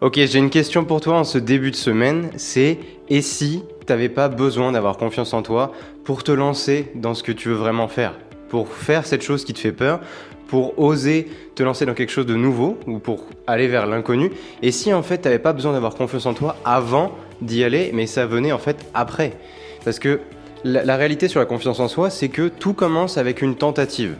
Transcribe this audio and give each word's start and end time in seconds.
Ok, 0.00 0.14
j'ai 0.14 0.38
une 0.38 0.48
question 0.48 0.86
pour 0.86 1.02
toi 1.02 1.18
en 1.18 1.24
ce 1.24 1.36
début 1.36 1.70
de 1.70 1.76
semaine, 1.76 2.30
c'est 2.38 2.78
et 3.10 3.20
si 3.20 3.62
t'avais 3.84 4.08
pas 4.08 4.30
besoin 4.30 4.72
d'avoir 4.72 4.96
confiance 4.96 5.34
en 5.34 5.42
toi 5.42 5.72
pour 6.04 6.24
te 6.24 6.32
lancer 6.32 6.90
dans 6.94 7.12
ce 7.12 7.22
que 7.22 7.32
tu 7.32 7.50
veux 7.50 7.54
vraiment 7.54 7.86
faire, 7.86 8.14
pour 8.48 8.68
faire 8.68 9.04
cette 9.04 9.20
chose 9.20 9.44
qui 9.44 9.52
te 9.52 9.58
fait 9.58 9.72
peur, 9.72 10.00
pour 10.48 10.78
oser 10.78 11.28
te 11.54 11.62
lancer 11.62 11.84
dans 11.84 11.92
quelque 11.92 12.12
chose 12.12 12.24
de 12.24 12.34
nouveau? 12.34 12.78
Ou 12.86 12.98
pour 12.98 13.26
aller 13.46 13.68
vers 13.68 13.86
l'inconnu, 13.86 14.30
et 14.62 14.72
si 14.72 14.90
en 14.94 15.02
fait 15.02 15.18
t'avais 15.18 15.38
pas 15.38 15.52
besoin 15.52 15.74
d'avoir 15.74 15.94
confiance 15.94 16.24
en 16.24 16.32
toi 16.32 16.56
avant 16.64 17.12
d'y 17.42 17.62
aller, 17.62 17.90
mais 17.92 18.06
ça 18.06 18.24
venait 18.24 18.52
en 18.52 18.58
fait 18.58 18.78
après? 18.94 19.34
Parce 19.84 19.98
que 19.98 20.20
la, 20.64 20.82
la 20.82 20.96
réalité 20.96 21.28
sur 21.28 21.40
la 21.40 21.46
confiance 21.46 21.78
en 21.78 21.88
soi, 21.88 22.08
c'est 22.08 22.30
que 22.30 22.48
tout 22.48 22.72
commence 22.72 23.18
avec 23.18 23.42
une 23.42 23.54
tentative. 23.54 24.14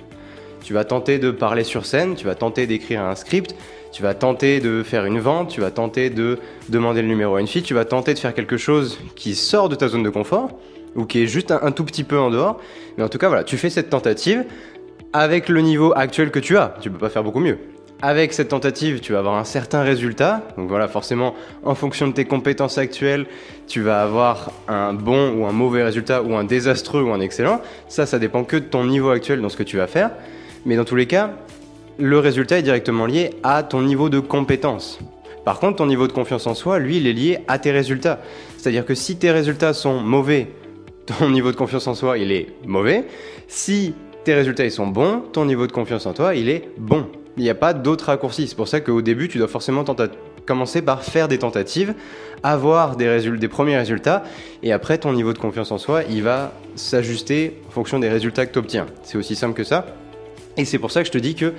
Tu 0.63 0.75
vas 0.75 0.85
tenter 0.85 1.19
de 1.19 1.31
parler 1.31 1.65
sur 1.65 1.87
scène, 1.87 2.15
tu 2.15 2.27
vas 2.27 2.35
tenter 2.35 2.67
d'écrire 2.67 3.03
un 3.03 3.15
script, 3.15 3.55
tu 3.93 4.03
vas 4.03 4.15
tenter 4.15 4.61
de 4.61 4.83
faire 4.83 5.05
une 5.05 5.21
vente, 5.21 5.49
tu 5.49 5.61
vas 5.61 5.71
tenter 5.71 6.11
de 6.11 6.39
demander 6.69 7.03
le 7.03 7.09
numéro 7.09 7.37
à 7.37 7.41
une 7.41 7.47
fille, 7.47 7.63
tu 7.63 7.75
vas 7.75 7.85
tenter 7.85 8.15
de 8.15 8.19
faire 8.19 8.35
quelque 8.35 8.57
chose 8.57 8.99
qui 9.17 9.35
sort 9.35 9.69
de 9.69 9.75
ta 9.75 9.89
zone 9.89 10.03
de 10.03 10.11
confort 10.11 10.51
ou 10.95 11.05
qui 11.05 11.23
est 11.23 11.27
juste 11.27 11.51
un, 11.51 11.73
tout 11.73 11.85
petit 11.85 12.05
peu 12.05 12.19
en 12.19 12.31
dehors. 12.31 12.61
Mais 12.97 13.05
en 13.05 13.09
tout 13.09 13.19
cas, 13.19 13.29
voilà, 13.29 13.45
tu 13.45 13.57
fais 13.57 13.71
cette 13.71 13.91
tentative 13.91 14.45
avec 15.13 15.49
le 15.49 15.61
niveau 15.61 15.93
actuel 15.95 16.31
que 16.31 16.39
tu 16.39 16.57
as. 16.57 16.75
Tu 16.81 16.91
peux 16.91 16.99
pas 16.99 17.11
faire 17.11 17.25
beaucoup 17.25 17.41
mieux. 17.41 17.59
Avec 18.03 18.33
cette 18.33 18.49
tentative, 18.49 19.01
tu 19.01 19.13
vas 19.13 19.19
avoir 19.19 19.35
un 19.35 19.45
certain 19.45 19.83
résultat. 19.83 20.43
Donc 20.57 20.69
voilà, 20.69 20.89
forcément, 20.89 21.35
en 21.65 21.75
fonction 21.75 22.09
de 22.09 22.13
tes 22.13 22.25
compétences 22.25 22.79
actuelles, 22.79 23.27
tu 23.67 23.83
vas 23.83 24.03
avoir 24.03 24.53
un 24.69 24.95
bon 24.95 25.35
ou 25.35 25.47
un 25.47 25.53
mauvais 25.53 25.83
résultat, 25.83 26.23
ou 26.23 26.35
un 26.35 26.45
désastreux 26.45 27.03
ou 27.03 27.13
un 27.13 27.21
excellent. 27.21 27.61
Ça, 27.89 28.07
ça 28.07 28.19
dépend 28.19 28.45
que 28.45 28.57
de 28.57 28.65
ton 28.65 28.85
niveau 28.85 29.11
actuel 29.11 29.43
dans 29.43 29.51
ce 29.51 29.57
que 29.57 29.63
tu 29.63 29.77
vas 29.77 29.87
faire. 29.87 30.11
Mais 30.67 30.77
dans 30.77 30.85
tous 30.85 30.97
les 30.97 31.07
cas, 31.07 31.31
le 31.99 32.19
résultat 32.19 32.59
est 32.59 32.63
directement 32.63 33.07
lié 33.07 33.31
à 33.43 33.63
ton 33.63 33.83
niveau 33.83 34.09
de 34.09 34.21
compétence. 34.21 34.99
Par 35.45 35.59
contre, 35.59 35.77
ton 35.77 35.87
niveau 35.87 36.07
de 36.07 36.13
confiance 36.13 36.47
en 36.47 36.55
soi, 36.55 36.79
lui, 36.79 36.99
il 36.99 37.07
est 37.07 37.13
lié 37.13 37.39
à 37.49 37.59
tes 37.59 37.71
résultats. 37.71 38.21
C'est-à-dire 38.57 38.85
que 38.85 38.95
si 38.95 39.17
tes 39.17 39.31
résultats 39.31 39.73
sont 39.73 40.01
mauvais, 40.01 40.49
ton 41.07 41.31
niveau 41.31 41.51
de 41.51 41.57
confiance 41.57 41.87
en 41.87 41.95
soi, 41.95 42.19
il 42.19 42.31
est 42.31 42.49
mauvais. 42.67 43.05
Si 43.49 43.95
tes 44.25 44.35
résultats 44.35 44.65
ils 44.65 44.71
sont 44.71 44.87
bons, 44.87 45.23
ton 45.33 45.47
niveau 45.47 45.67
de 45.67 45.73
confiance 45.73 46.07
en 46.07 46.13
toi, 46.13 46.35
il 46.35 46.49
est 46.49 46.69
bon. 46.77 47.07
Il 47.37 47.43
n'y 47.43 47.51
a 47.51 47.55
pas 47.55 47.73
d'autre 47.73 48.07
raccourci. 48.07 48.49
C'est 48.49 48.57
pour 48.57 48.69
ça 48.69 48.81
qu'au 48.81 49.01
début, 49.03 49.29
tu 49.29 49.39
dois 49.39 49.49
forcément 49.49 49.85
commencer 50.47 50.83
par 50.83 51.03
faire 51.03 51.27
des 51.27 51.39
tentatives, 51.39 51.95
avoir 52.43 52.97
des, 52.97 53.31
des 53.31 53.49
premiers 53.49 53.79
résultats, 53.79 54.25
et 54.63 54.73
après, 54.73 54.99
ton 54.99 55.13
niveau 55.13 55.33
de 55.33 55.39
confiance 55.39 55.73
en 55.73 55.79
soi, 55.79 56.03
il 56.11 56.23
va 56.23 56.53
s'ajuster 56.77 57.57
en 57.69 57.71
fonction 57.71 57.99
des 57.99 58.09
résultats 58.09 58.47
que 58.47 58.53
tu 58.53 58.59
obtiens. 58.59 58.87
C'est 59.03 59.17
aussi 59.17 59.37
simple 59.37 59.55
que 59.55 59.65
ça. 59.65 59.87
Et 60.57 60.65
c'est 60.65 60.79
pour 60.79 60.91
ça 60.91 61.01
que 61.01 61.07
je 61.07 61.13
te 61.13 61.19
dis 61.19 61.35
que 61.35 61.55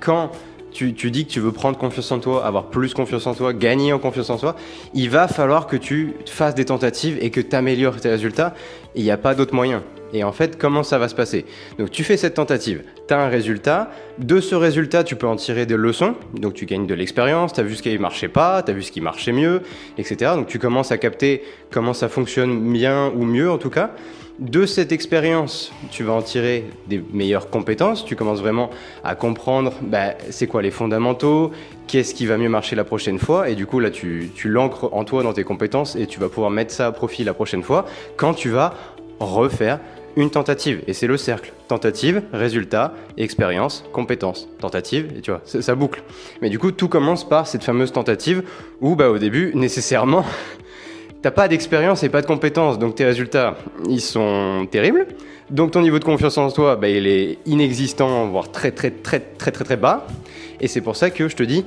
quand 0.00 0.30
tu, 0.72 0.92
dis 0.92 1.24
que 1.24 1.30
tu 1.30 1.40
veux 1.40 1.52
prendre 1.52 1.78
confiance 1.78 2.12
en 2.12 2.18
toi, 2.18 2.44
avoir 2.44 2.66
plus 2.66 2.92
confiance 2.92 3.26
en 3.26 3.34
toi, 3.34 3.54
gagner 3.54 3.92
en 3.92 3.98
confiance 3.98 4.28
en 4.28 4.36
toi, 4.36 4.56
il 4.92 5.08
va 5.08 5.26
falloir 5.26 5.66
que 5.66 5.76
tu 5.76 6.14
fasses 6.26 6.54
des 6.54 6.66
tentatives 6.66 7.16
et 7.22 7.30
que 7.30 7.40
tu 7.40 7.56
améliores 7.56 7.98
tes 7.98 8.10
résultats. 8.10 8.54
Il 8.94 9.02
n'y 9.02 9.10
a 9.10 9.16
pas 9.16 9.34
d'autre 9.34 9.54
moyen. 9.54 9.82
Et 10.12 10.24
en 10.24 10.32
fait, 10.32 10.56
comment 10.58 10.82
ça 10.82 10.98
va 10.98 11.08
se 11.08 11.14
passer? 11.14 11.44
Donc 11.78 11.90
tu 11.90 12.04
fais 12.04 12.16
cette 12.16 12.34
tentative, 12.34 12.82
tu 13.08 13.14
as 13.14 13.20
un 13.20 13.28
résultat, 13.28 13.90
de 14.18 14.40
ce 14.40 14.54
résultat 14.54 15.04
tu 15.04 15.16
peux 15.16 15.26
en 15.26 15.36
tirer 15.36 15.66
des 15.66 15.76
leçons, 15.76 16.14
donc 16.34 16.54
tu 16.54 16.66
gagnes 16.66 16.86
de 16.86 16.94
l'expérience, 16.94 17.52
tu 17.52 17.60
as 17.60 17.64
vu 17.64 17.74
ce 17.74 17.82
qui 17.82 17.92
ne 17.92 17.98
marchait 17.98 18.28
pas, 18.28 18.62
tu 18.62 18.70
as 18.70 18.74
vu 18.74 18.82
ce 18.82 18.92
qui 18.92 19.00
marchait 19.00 19.32
mieux, 19.32 19.62
etc. 19.98 20.32
Donc 20.36 20.46
tu 20.46 20.58
commences 20.58 20.92
à 20.92 20.98
capter 20.98 21.42
comment 21.70 21.92
ça 21.92 22.08
fonctionne 22.08 22.72
bien 22.72 23.12
ou 23.14 23.24
mieux 23.24 23.50
en 23.50 23.58
tout 23.58 23.70
cas. 23.70 23.90
De 24.38 24.66
cette 24.66 24.92
expérience, 24.92 25.72
tu 25.90 26.04
vas 26.04 26.12
en 26.12 26.20
tirer 26.20 26.66
des 26.88 27.02
meilleures 27.10 27.48
compétences, 27.48 28.04
tu 28.04 28.16
commences 28.16 28.40
vraiment 28.40 28.68
à 29.02 29.14
comprendre 29.14 29.72
bah, 29.80 30.12
c'est 30.28 30.46
quoi 30.46 30.60
les 30.60 30.70
fondamentaux, 30.70 31.52
qu'est-ce 31.86 32.14
qui 32.14 32.26
va 32.26 32.36
mieux 32.36 32.50
marcher 32.50 32.76
la 32.76 32.84
prochaine 32.84 33.18
fois, 33.18 33.48
et 33.48 33.54
du 33.54 33.64
coup 33.64 33.80
là 33.80 33.90
tu, 33.90 34.30
tu 34.34 34.50
l'ancres 34.50 34.90
en 34.92 35.04
toi 35.04 35.22
dans 35.22 35.32
tes 35.32 35.44
compétences 35.44 35.96
et 35.96 36.06
tu 36.06 36.20
vas 36.20 36.28
pouvoir 36.28 36.50
mettre 36.50 36.72
ça 36.72 36.86
à 36.86 36.92
profit 36.92 37.24
la 37.24 37.32
prochaine 37.32 37.62
fois 37.62 37.86
quand 38.18 38.34
tu 38.34 38.50
vas 38.50 38.74
refaire 39.20 39.80
une 40.16 40.30
tentative. 40.30 40.82
Et 40.86 40.94
c'est 40.94 41.06
le 41.06 41.16
cercle. 41.16 41.52
Tentative, 41.68 42.22
résultat, 42.32 42.94
expérience, 43.18 43.84
compétence. 43.92 44.48
Tentative, 44.58 45.12
et 45.16 45.20
tu 45.20 45.30
vois, 45.30 45.42
ça, 45.44 45.74
boucle. 45.74 46.02
Mais 46.42 46.48
du 46.48 46.58
coup, 46.58 46.72
tout 46.72 46.88
commence 46.88 47.28
par 47.28 47.46
cette 47.46 47.62
fameuse 47.62 47.92
tentative 47.92 48.42
où, 48.80 48.96
bah, 48.96 49.10
au 49.10 49.18
début, 49.18 49.52
nécessairement, 49.54 50.24
t'as 51.22 51.30
pas 51.30 51.48
d'expérience 51.48 52.02
et 52.02 52.08
pas 52.08 52.22
de 52.22 52.26
compétence. 52.26 52.78
Donc 52.78 52.94
tes 52.94 53.04
résultats, 53.04 53.56
ils 53.88 54.00
sont 54.00 54.66
terribles. 54.70 55.06
Donc 55.50 55.70
ton 55.70 55.82
niveau 55.82 55.98
de 55.98 56.04
confiance 56.04 56.38
en 56.38 56.50
toi, 56.50 56.76
bah, 56.76 56.88
il 56.88 57.06
est 57.06 57.38
inexistant, 57.46 58.26
voire 58.28 58.50
très, 58.50 58.72
très, 58.72 58.90
très, 58.90 59.20
très, 59.20 59.52
très, 59.52 59.64
très 59.64 59.76
bas. 59.76 60.06
Et 60.60 60.66
c'est 60.66 60.80
pour 60.80 60.96
ça 60.96 61.10
que 61.10 61.28
je 61.28 61.36
te 61.36 61.42
dis, 61.42 61.64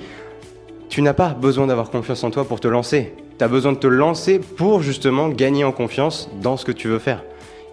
tu 0.90 1.04
n'as 1.04 1.14
pas 1.14 1.30
besoin 1.30 1.68
d'avoir 1.68 1.92
confiance 1.92 2.24
en 2.24 2.32
toi 2.32 2.46
pour 2.46 2.60
te 2.60 2.68
lancer. 2.68 3.14
Tu 3.38 3.46
as 3.46 3.48
besoin 3.48 3.74
de 3.74 3.78
te 3.78 3.88
lancer 3.88 4.40
pour 4.40 4.82
justement 4.82 5.30
gagner 5.30 5.64
en 5.64 5.72
confiance 5.72 6.30
dans 6.42 6.58
ce 6.58 6.66
que 6.66 6.72
tu 6.72 6.88
veux 6.88 6.98
faire. 6.98 7.24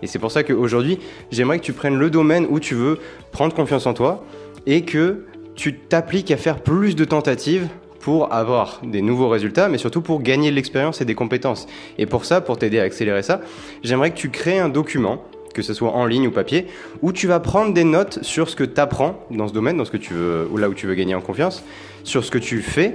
Et 0.02 0.06
c'est 0.06 0.18
pour 0.18 0.30
ça 0.30 0.42
qu'aujourd'hui, 0.42 0.98
j'aimerais 1.30 1.58
que 1.58 1.64
tu 1.64 1.72
prennes 1.72 1.98
le 1.98 2.10
domaine 2.10 2.46
où 2.50 2.60
tu 2.60 2.74
veux 2.74 2.98
prendre 3.32 3.54
confiance 3.54 3.86
en 3.86 3.94
toi 3.94 4.24
et 4.66 4.82
que 4.82 5.24
tu 5.54 5.78
t'appliques 5.78 6.30
à 6.30 6.36
faire 6.36 6.60
plus 6.60 6.96
de 6.96 7.04
tentatives 7.04 7.68
pour 8.00 8.32
avoir 8.32 8.80
des 8.84 9.02
nouveaux 9.02 9.28
résultats, 9.28 9.68
mais 9.68 9.78
surtout 9.78 10.00
pour 10.00 10.22
gagner 10.22 10.50
de 10.50 10.54
l'expérience 10.54 11.00
et 11.00 11.04
des 11.04 11.16
compétences. 11.16 11.66
Et 11.98 12.06
pour 12.06 12.24
ça, 12.24 12.40
pour 12.40 12.56
t'aider 12.56 12.78
à 12.78 12.84
accélérer 12.84 13.22
ça, 13.22 13.40
j'aimerais 13.82 14.12
que 14.12 14.16
tu 14.16 14.30
crées 14.30 14.58
un 14.58 14.68
document, 14.68 15.24
que 15.54 15.62
ce 15.62 15.74
soit 15.74 15.90
en 15.90 16.06
ligne 16.06 16.28
ou 16.28 16.30
papier, 16.30 16.66
où 17.02 17.12
tu 17.12 17.26
vas 17.26 17.40
prendre 17.40 17.74
des 17.74 17.82
notes 17.82 18.20
sur 18.22 18.48
ce 18.48 18.54
que 18.54 18.62
tu 18.62 18.80
apprends 18.80 19.26
dans 19.30 19.48
ce 19.48 19.52
domaine, 19.52 19.76
dans 19.76 19.84
ce 19.84 19.90
que 19.90 19.96
tu 19.96 20.14
veux, 20.14 20.46
ou 20.52 20.56
là 20.56 20.68
où 20.68 20.74
tu 20.74 20.86
veux 20.86 20.94
gagner 20.94 21.16
en 21.16 21.20
confiance, 21.20 21.64
sur 22.04 22.24
ce 22.24 22.30
que 22.30 22.38
tu 22.38 22.62
fais 22.62 22.94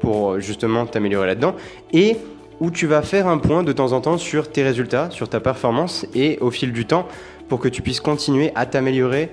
pour 0.00 0.38
justement 0.38 0.86
t'améliorer 0.86 1.26
là-dedans, 1.26 1.56
et 1.92 2.16
où 2.62 2.70
tu 2.70 2.86
vas 2.86 3.02
faire 3.02 3.26
un 3.26 3.38
point 3.38 3.64
de 3.64 3.72
temps 3.72 3.90
en 3.90 4.00
temps 4.00 4.18
sur 4.18 4.48
tes 4.48 4.62
résultats, 4.62 5.10
sur 5.10 5.28
ta 5.28 5.40
performance 5.40 6.06
et 6.14 6.38
au 6.40 6.52
fil 6.52 6.72
du 6.72 6.86
temps 6.86 7.08
pour 7.48 7.58
que 7.58 7.66
tu 7.66 7.82
puisses 7.82 8.00
continuer 8.00 8.52
à 8.54 8.66
t'améliorer 8.66 9.30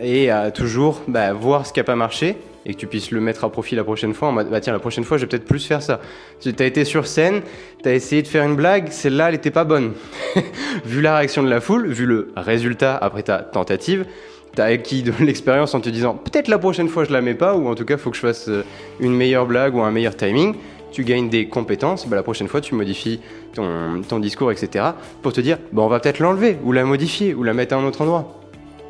et 0.00 0.30
à 0.30 0.50
toujours 0.50 1.02
bah, 1.06 1.34
voir 1.34 1.66
ce 1.66 1.74
qui 1.74 1.80
n'a 1.80 1.84
pas 1.84 1.94
marché 1.94 2.38
et 2.64 2.72
que 2.72 2.78
tu 2.78 2.86
puisses 2.86 3.10
le 3.10 3.20
mettre 3.20 3.44
à 3.44 3.52
profit 3.52 3.74
la 3.74 3.84
prochaine 3.84 4.14
fois 4.14 4.28
en 4.28 4.32
mode 4.32 4.48
bah 4.48 4.62
tiens 4.62 4.72
la 4.72 4.78
prochaine 4.78 5.04
fois 5.04 5.18
je 5.18 5.24
vais 5.24 5.28
peut-être 5.28 5.44
plus 5.44 5.66
faire 5.66 5.82
ça. 5.82 6.00
Tu 6.40 6.54
as 6.58 6.64
été 6.64 6.86
sur 6.86 7.06
scène, 7.06 7.42
tu 7.82 7.88
as 7.90 7.92
essayé 7.92 8.22
de 8.22 8.28
faire 8.28 8.46
une 8.46 8.56
blague, 8.56 8.88
celle-là 8.88 9.26
elle 9.26 9.34
n'était 9.34 9.50
pas 9.50 9.64
bonne. 9.64 9.92
vu 10.86 11.02
la 11.02 11.18
réaction 11.18 11.42
de 11.42 11.50
la 11.50 11.60
foule, 11.60 11.88
vu 11.88 12.06
le 12.06 12.32
résultat 12.34 12.96
après 12.96 13.24
ta 13.24 13.40
tentative, 13.40 14.06
tu 14.56 14.62
as 14.62 14.64
acquis 14.64 15.02
de 15.02 15.12
l'expérience 15.20 15.74
en 15.74 15.80
te 15.80 15.90
disant 15.90 16.14
peut-être 16.14 16.48
la 16.48 16.58
prochaine 16.58 16.88
fois 16.88 17.04
je 17.04 17.12
la 17.12 17.20
mets 17.20 17.34
pas 17.34 17.56
ou 17.56 17.68
en 17.68 17.74
tout 17.74 17.84
cas 17.84 17.98
faut 17.98 18.08
que 18.08 18.16
je 18.16 18.22
fasse 18.22 18.48
euh, 18.48 18.64
une 19.00 19.14
meilleure 19.14 19.44
blague 19.44 19.74
ou 19.74 19.82
un 19.82 19.90
meilleur 19.90 20.16
timing 20.16 20.54
tu 20.94 21.02
gagnes 21.02 21.28
des 21.28 21.48
compétences, 21.48 22.06
bah, 22.06 22.14
la 22.14 22.22
prochaine 22.22 22.46
fois 22.46 22.60
tu 22.60 22.74
modifies 22.74 23.20
ton, 23.52 24.18
discours, 24.20 24.52
etc. 24.52 24.84
pour 25.22 25.32
te 25.32 25.40
dire, 25.40 25.58
bah, 25.72 25.82
on 25.82 25.88
va 25.88 25.98
peut-être 25.98 26.20
l'enlever, 26.20 26.56
ou 26.62 26.70
la 26.70 26.84
modifier, 26.84 27.34
ou 27.34 27.42
la 27.42 27.52
mettre 27.52 27.74
à 27.74 27.78
un 27.78 27.84
autre 27.84 28.00
endroit. 28.00 28.40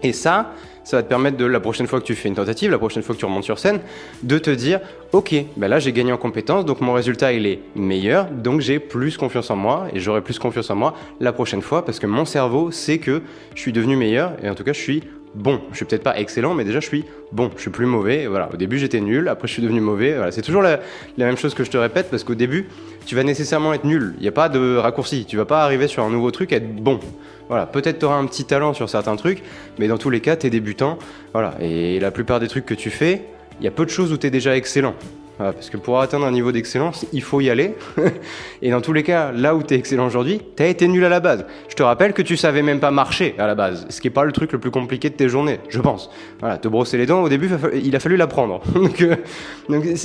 Et 0.02 0.12
ça, 0.12 0.52
ça 0.84 0.98
va 0.98 1.02
te 1.02 1.08
permettre 1.08 1.38
de 1.38 1.46
la 1.46 1.60
prochaine 1.60 1.86
fois 1.86 1.98
que 1.98 2.04
tu 2.04 2.14
fais 2.14 2.28
une 2.28 2.34
tentative, 2.34 2.70
la 2.70 2.76
prochaine 2.76 3.02
fois 3.02 3.14
que 3.14 3.20
tu 3.20 3.24
remontes 3.24 3.44
sur 3.44 3.58
scène, 3.58 3.80
de 4.22 4.36
te 4.36 4.50
dire 4.50 4.80
ok, 5.12 5.34
bah 5.56 5.66
là 5.66 5.78
j'ai 5.78 5.92
gagné 5.92 6.12
en 6.12 6.18
compétences, 6.18 6.66
donc 6.66 6.82
mon 6.82 6.92
résultat 6.92 7.32
il 7.32 7.46
est 7.46 7.60
meilleur, 7.74 8.26
donc 8.26 8.60
j'ai 8.60 8.78
plus 8.78 9.16
confiance 9.16 9.50
en 9.50 9.56
moi 9.56 9.86
et 9.94 10.00
j'aurai 10.00 10.20
plus 10.20 10.38
confiance 10.38 10.68
en 10.68 10.76
moi 10.76 10.94
la 11.20 11.32
prochaine 11.32 11.62
fois 11.62 11.86
parce 11.86 11.98
que 11.98 12.06
mon 12.06 12.26
cerveau 12.26 12.70
sait 12.70 12.98
que 12.98 13.22
je 13.54 13.60
suis 13.60 13.72
devenu 13.72 13.96
meilleur 13.96 14.32
et 14.42 14.50
en 14.50 14.54
tout 14.54 14.64
cas 14.64 14.74
je 14.74 14.80
suis 14.80 15.02
bon. 15.34 15.60
Je 15.70 15.76
suis 15.76 15.84
peut-être 15.84 16.02
pas 16.02 16.18
excellent, 16.18 16.54
mais 16.54 16.64
déjà 16.64 16.80
je 16.80 16.86
suis 16.86 17.04
bon. 17.32 17.50
Je 17.56 17.62
suis 17.62 17.70
plus 17.70 17.86
mauvais. 17.86 18.26
Voilà. 18.26 18.48
Au 18.52 18.56
début 18.56 18.78
j'étais 18.78 19.00
nul, 19.00 19.28
après 19.28 19.48
je 19.48 19.52
suis 19.52 19.62
devenu 19.62 19.80
mauvais. 19.80 20.14
Voilà. 20.14 20.32
C'est 20.32 20.42
toujours 20.42 20.62
la, 20.62 20.80
même 21.16 21.36
chose 21.36 21.54
que 21.54 21.64
je 21.64 21.70
te 21.70 21.76
répète 21.76 22.10
parce 22.10 22.24
qu'au 22.24 22.34
début 22.34 22.68
tu 23.06 23.14
vas 23.14 23.22
nécessairement 23.22 23.74
être 23.74 23.84
nul. 23.84 24.14
Il 24.18 24.22
n'y 24.22 24.28
a 24.28 24.32
pas 24.32 24.48
de 24.48 24.76
raccourci. 24.76 25.24
Tu 25.26 25.36
vas 25.36 25.44
pas 25.44 25.62
arriver 25.62 25.88
sur 25.88 26.02
un 26.04 26.10
nouveau 26.10 26.30
truc 26.30 26.52
et 26.52 26.56
être 26.56 26.74
bon. 26.76 27.00
Voilà. 27.48 27.66
Peut-être 27.66 27.98
tu 27.98 28.04
auras 28.04 28.16
un 28.16 28.26
petit 28.26 28.44
talent 28.44 28.74
sur 28.74 28.88
certains 28.88 29.16
trucs, 29.16 29.42
mais 29.78 29.88
dans 29.88 29.98
tous 29.98 30.10
les 30.10 30.20
cas 30.20 30.36
tu 30.36 30.46
es 30.46 30.50
débutant. 30.50 30.98
Voilà. 31.32 31.54
Et 31.60 32.00
la 32.00 32.10
plupart 32.10 32.40
des 32.40 32.48
trucs 32.48 32.66
que 32.66 32.74
tu 32.74 32.90
fais, 32.90 33.22
il 33.60 33.64
y 33.64 33.68
a 33.68 33.70
peu 33.70 33.84
de 33.84 33.90
choses 33.90 34.12
où 34.12 34.16
tu 34.16 34.26
es 34.26 34.30
déjà 34.30 34.56
excellent 34.56 34.94
parce 35.38 35.68
que 35.68 35.76
pour 35.76 36.00
atteindre 36.00 36.26
un 36.26 36.30
niveau 36.30 36.52
d'excellence, 36.52 37.06
il 37.12 37.22
faut 37.22 37.40
y 37.40 37.50
aller. 37.50 37.74
et 38.62 38.70
dans 38.70 38.80
tous 38.80 38.92
les 38.92 39.02
cas, 39.02 39.32
là 39.32 39.54
où 39.54 39.62
tu 39.62 39.74
es 39.74 39.76
excellent 39.76 40.06
aujourd'hui, 40.06 40.40
tu 40.56 40.62
as 40.62 40.66
été 40.66 40.86
nul 40.86 41.04
à 41.04 41.08
la 41.08 41.20
base. 41.20 41.44
Je 41.68 41.74
te 41.74 41.82
rappelle 41.82 42.12
que 42.12 42.22
tu 42.22 42.36
savais 42.36 42.62
même 42.62 42.80
pas 42.80 42.90
marcher 42.90 43.34
à 43.38 43.46
la 43.46 43.54
base, 43.54 43.86
ce 43.88 44.00
qui 44.00 44.08
est 44.08 44.12
pas 44.12 44.24
le 44.24 44.32
truc 44.32 44.52
le 44.52 44.58
plus 44.58 44.70
compliqué 44.70 45.10
de 45.10 45.14
tes 45.14 45.28
journées, 45.28 45.58
je 45.68 45.80
pense. 45.80 46.10
Voilà, 46.40 46.58
te 46.58 46.68
brosser 46.68 46.98
les 46.98 47.06
dents, 47.06 47.22
au 47.22 47.28
début, 47.28 47.50
il 47.74 47.96
a 47.96 48.00
fallu 48.00 48.16
l'apprendre. 48.16 48.62
donc, 48.74 49.02
euh, 49.02 49.16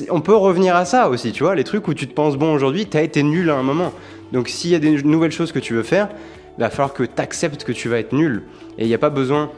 on 0.09 0.21
peut 0.21 0.35
revenir 0.35 0.75
à 0.75 0.85
ça 0.85 1.09
aussi, 1.09 1.31
tu 1.31 1.43
vois, 1.43 1.55
les 1.55 1.63
trucs 1.63 1.87
où 1.87 1.93
tu 1.93 2.07
te 2.07 2.13
penses 2.13 2.35
bon 2.35 2.53
aujourd'hui, 2.53 2.87
tu 2.87 2.97
as 2.97 3.03
été 3.03 3.21
nul 3.21 3.49
à 3.49 3.55
un 3.55 3.63
moment. 3.63 3.93
Donc 4.31 4.47
s'il 4.47 4.71
y 4.71 4.75
a 4.75 4.79
des 4.79 5.01
nouvelles 5.03 5.31
choses 5.31 5.51
que 5.51 5.59
tu 5.59 5.73
veux 5.73 5.83
faire, 5.83 6.09
il 6.57 6.61
va 6.61 6.69
falloir 6.69 6.93
que 6.93 7.03
tu 7.03 7.21
acceptes 7.21 7.63
que 7.63 7.71
tu 7.71 7.89
vas 7.89 7.99
être 7.99 8.13
nul. 8.13 8.43
Et 8.77 8.83
il 8.83 8.87
n'y 8.87 8.93
a 8.93 8.99
pas 8.99 9.09
besoin 9.09 9.49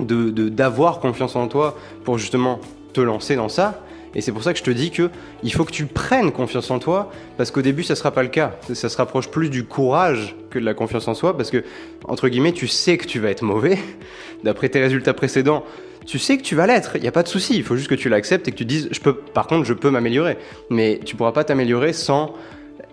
d'avoir 0.00 0.96
de, 0.96 1.02
confiance 1.02 1.34
en 1.34 1.48
toi 1.48 1.76
pour 2.04 2.18
justement 2.18 2.60
te 2.92 3.00
lancer 3.00 3.36
dans 3.36 3.48
ça 3.48 3.82
et 4.14 4.20
c'est 4.20 4.32
pour 4.32 4.42
ça 4.42 4.52
que 4.52 4.58
je 4.58 4.64
te 4.64 4.70
dis 4.70 4.90
que 4.90 5.10
il 5.42 5.52
faut 5.52 5.64
que 5.64 5.72
tu 5.72 5.86
prennes 5.86 6.32
confiance 6.32 6.70
en 6.70 6.78
toi, 6.78 7.10
parce 7.36 7.50
qu'au 7.50 7.62
début, 7.62 7.82
ça 7.82 7.94
sera 7.94 8.10
pas 8.10 8.22
le 8.22 8.28
cas. 8.28 8.56
Ça 8.72 8.88
se 8.88 8.96
rapproche 8.96 9.28
plus 9.28 9.50
du 9.50 9.64
courage 9.64 10.34
que 10.50 10.58
de 10.58 10.64
la 10.64 10.74
confiance 10.74 11.08
en 11.08 11.14
soi, 11.14 11.36
parce 11.36 11.50
que, 11.50 11.64
entre 12.04 12.28
guillemets, 12.28 12.52
tu 12.52 12.68
sais 12.68 12.96
que 12.96 13.06
tu 13.06 13.20
vas 13.20 13.30
être 13.30 13.42
mauvais. 13.42 13.78
D'après 14.44 14.68
tes 14.68 14.80
résultats 14.80 15.14
précédents, 15.14 15.64
tu 16.06 16.18
sais 16.18 16.38
que 16.38 16.42
tu 16.42 16.54
vas 16.54 16.66
l'être, 16.66 16.96
il 16.96 17.02
n'y 17.02 17.08
a 17.08 17.12
pas 17.12 17.22
de 17.22 17.28
souci, 17.28 17.56
il 17.56 17.62
faut 17.62 17.76
juste 17.76 17.90
que 17.90 17.94
tu 17.94 18.08
l'acceptes 18.08 18.48
et 18.48 18.52
que 18.52 18.56
tu 18.56 18.64
dises, 18.64 18.88
je 18.90 19.00
peux, 19.00 19.14
par 19.14 19.46
contre, 19.46 19.66
je 19.66 19.74
peux 19.74 19.90
m'améliorer. 19.90 20.38
Mais 20.70 21.00
tu 21.04 21.16
pourras 21.16 21.32
pas 21.32 21.44
t'améliorer 21.44 21.92
sans 21.92 22.34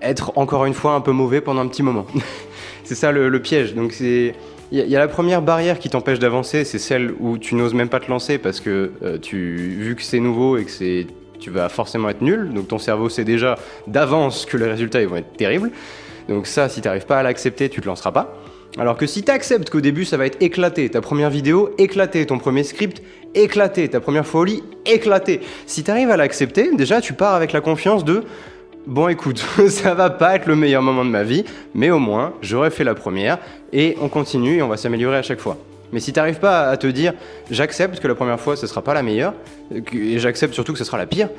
être 0.01 0.33
encore 0.35 0.65
une 0.65 0.73
fois 0.73 0.93
un 0.93 1.01
peu 1.01 1.11
mauvais 1.11 1.41
pendant 1.41 1.61
un 1.61 1.67
petit 1.67 1.83
moment. 1.83 2.05
c'est 2.83 2.95
ça 2.95 3.11
le, 3.11 3.41
piège. 3.41 3.73
Donc 3.73 3.93
c'est 3.93 4.35
il 4.71 4.79
y, 4.79 4.95
a 4.95 4.99
la 4.99 5.07
première 5.07 5.41
barrière 5.41 5.77
qui 5.77 5.89
t'empêche 5.89 6.17
d'avancer, 6.17 6.63
c'est 6.65 6.79
celle 6.79 7.13
où 7.19 7.37
tu 7.37 7.55
n'oses 7.55 7.75
même 7.75 7.89
pas 7.89 7.99
te 7.99 8.09
lancer 8.09 8.37
parce 8.39 8.59
que 8.59 8.91
euh, 9.03 9.17
tu, 9.19 9.55
vu 9.79 9.95
que 9.95 10.01
c'est 10.01 10.19
nouveau 10.19 10.57
et 10.57 10.65
que 10.65 10.71
c'est, 10.71 11.05
tu 11.39 11.51
vas 11.51 11.69
forcément 11.69 12.09
être 12.09 12.21
nul, 12.21 12.51
donc 12.51 12.67
ton 12.67 12.79
cerveau 12.79 13.07
sait 13.07 13.23
déjà 13.23 13.57
d'avance 13.85 14.45
que 14.45 14.57
les 14.57 14.65
résultats 14.65 15.01
ils 15.01 15.07
vont 15.07 15.17
être 15.17 15.37
terribles. 15.37 15.71
Donc 16.29 16.47
ça, 16.47 16.67
si 16.67 16.81
tu 16.81 16.87
n'arrives 16.87 17.05
pas 17.05 17.19
à 17.19 17.23
l'accepter, 17.23 17.69
tu 17.69 17.79
te 17.79 17.85
lanceras 17.85 18.11
pas. 18.11 18.35
Alors 18.77 18.97
que 18.97 19.05
si 19.05 19.23
tu 19.23 19.31
acceptes 19.31 19.69
qu'au 19.69 19.81
début 19.81 20.03
ça 20.03 20.17
va 20.17 20.25
être 20.25 20.41
éclaté, 20.41 20.89
ta 20.89 20.99
première 20.99 21.29
vidéo 21.29 21.69
éclatée, 21.77 22.25
ton 22.25 22.39
premier 22.39 22.63
script 22.63 23.03
éclaté, 23.35 23.87
ta 23.87 23.99
première 23.99 24.25
folie 24.25 24.63
éclatée, 24.85 25.41
si 25.67 25.83
tu 25.83 25.91
arrives 25.91 26.09
à 26.09 26.17
l'accepter, 26.17 26.75
déjà 26.75 27.01
tu 27.01 27.13
pars 27.13 27.35
avec 27.35 27.53
la 27.53 27.61
confiance 27.61 28.03
de 28.03 28.23
Bon 28.87 29.07
écoute, 29.07 29.39
ça 29.69 29.95
va 29.95 30.11
pas 30.11 30.35
être 30.35 30.45
le 30.45 30.55
meilleur 30.55 30.83
moment 30.83 31.03
de 31.03 31.09
ma 31.09 31.23
vie, 31.23 31.43
mais 31.73 31.89
au 31.89 31.97
moins 31.97 32.33
j'aurais 32.43 32.69
fait 32.69 32.83
la 32.83 32.93
première 32.93 33.39
et 33.73 33.97
on 33.99 34.09
continue 34.09 34.57
et 34.57 34.61
on 34.61 34.67
va 34.67 34.77
s'améliorer 34.77 35.17
à 35.17 35.23
chaque 35.23 35.39
fois. 35.39 35.57
Mais 35.91 35.99
si 35.99 36.13
t'arrives 36.13 36.37
pas 36.37 36.69
à 36.69 36.77
te 36.77 36.85
dire 36.85 37.15
j'accepte 37.49 37.99
que 37.99 38.07
la 38.07 38.13
première 38.13 38.39
fois 38.39 38.55
ce 38.55 38.67
sera 38.67 38.83
pas 38.83 38.93
la 38.93 39.01
meilleure 39.01 39.33
et 39.71 40.19
j'accepte 40.19 40.53
surtout 40.53 40.73
que 40.73 40.77
ce 40.77 40.83
sera 40.83 40.99
la 40.99 41.07
pire, 41.07 41.29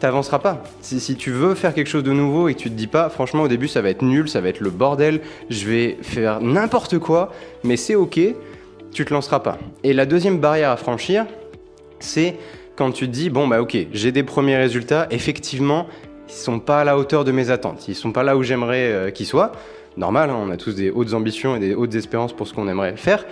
t'avanceras 0.00 0.38
pas. 0.38 0.62
Si, 0.80 0.98
si, 0.98 1.14
tu 1.14 1.30
veux 1.30 1.54
faire 1.54 1.74
quelque 1.74 1.88
chose 1.88 2.04
de 2.04 2.12
nouveau 2.12 2.48
et 2.48 2.54
que 2.54 2.60
tu 2.60 2.70
te 2.70 2.74
dis 2.74 2.86
pas 2.86 3.10
franchement 3.10 3.42
au 3.42 3.48
début 3.48 3.68
ça 3.68 3.82
va 3.82 3.90
être 3.90 4.02
nul, 4.02 4.26
ça 4.26 4.40
va 4.40 4.48
être 4.48 4.60
le 4.60 4.70
bordel, 4.70 5.20
je 5.50 5.68
vais 5.68 5.98
faire 6.00 6.40
n'importe 6.40 6.98
quoi, 6.98 7.32
mais 7.64 7.76
c'est 7.76 7.96
ok, 7.96 8.18
tu 8.94 9.04
te 9.04 9.12
lanceras 9.12 9.40
pas. 9.40 9.58
Et 9.82 9.92
la 9.92 10.06
deuxième 10.06 10.38
barrière 10.38 10.70
à 10.70 10.78
franchir, 10.78 11.26
c'est 11.98 12.36
quand 12.76 12.92
tu 12.92 13.08
te 13.08 13.12
dis 13.12 13.28
bon 13.28 13.46
bah 13.46 13.60
ok 13.60 13.76
j'ai 13.92 14.10
des 14.10 14.22
premiers 14.22 14.56
résultats, 14.56 15.06
effectivement 15.10 15.86
ils 16.28 16.34
sont 16.34 16.60
pas 16.60 16.80
à 16.80 16.84
la 16.84 16.96
hauteur 16.96 17.24
de 17.24 17.32
mes 17.32 17.50
attentes, 17.50 17.88
ils 17.88 17.94
sont 17.94 18.12
pas 18.12 18.22
là 18.22 18.36
où 18.36 18.42
j'aimerais 18.42 18.90
euh, 18.90 19.10
qu'ils 19.10 19.26
soient. 19.26 19.52
Normal, 19.96 20.30
hein, 20.30 20.36
on 20.38 20.50
a 20.50 20.56
tous 20.56 20.74
des 20.74 20.90
hautes 20.90 21.14
ambitions 21.14 21.56
et 21.56 21.60
des 21.60 21.74
hautes 21.74 21.94
espérances 21.94 22.32
pour 22.32 22.48
ce 22.48 22.54
qu'on 22.54 22.68
aimerait 22.68 22.96
faire. 22.96 23.24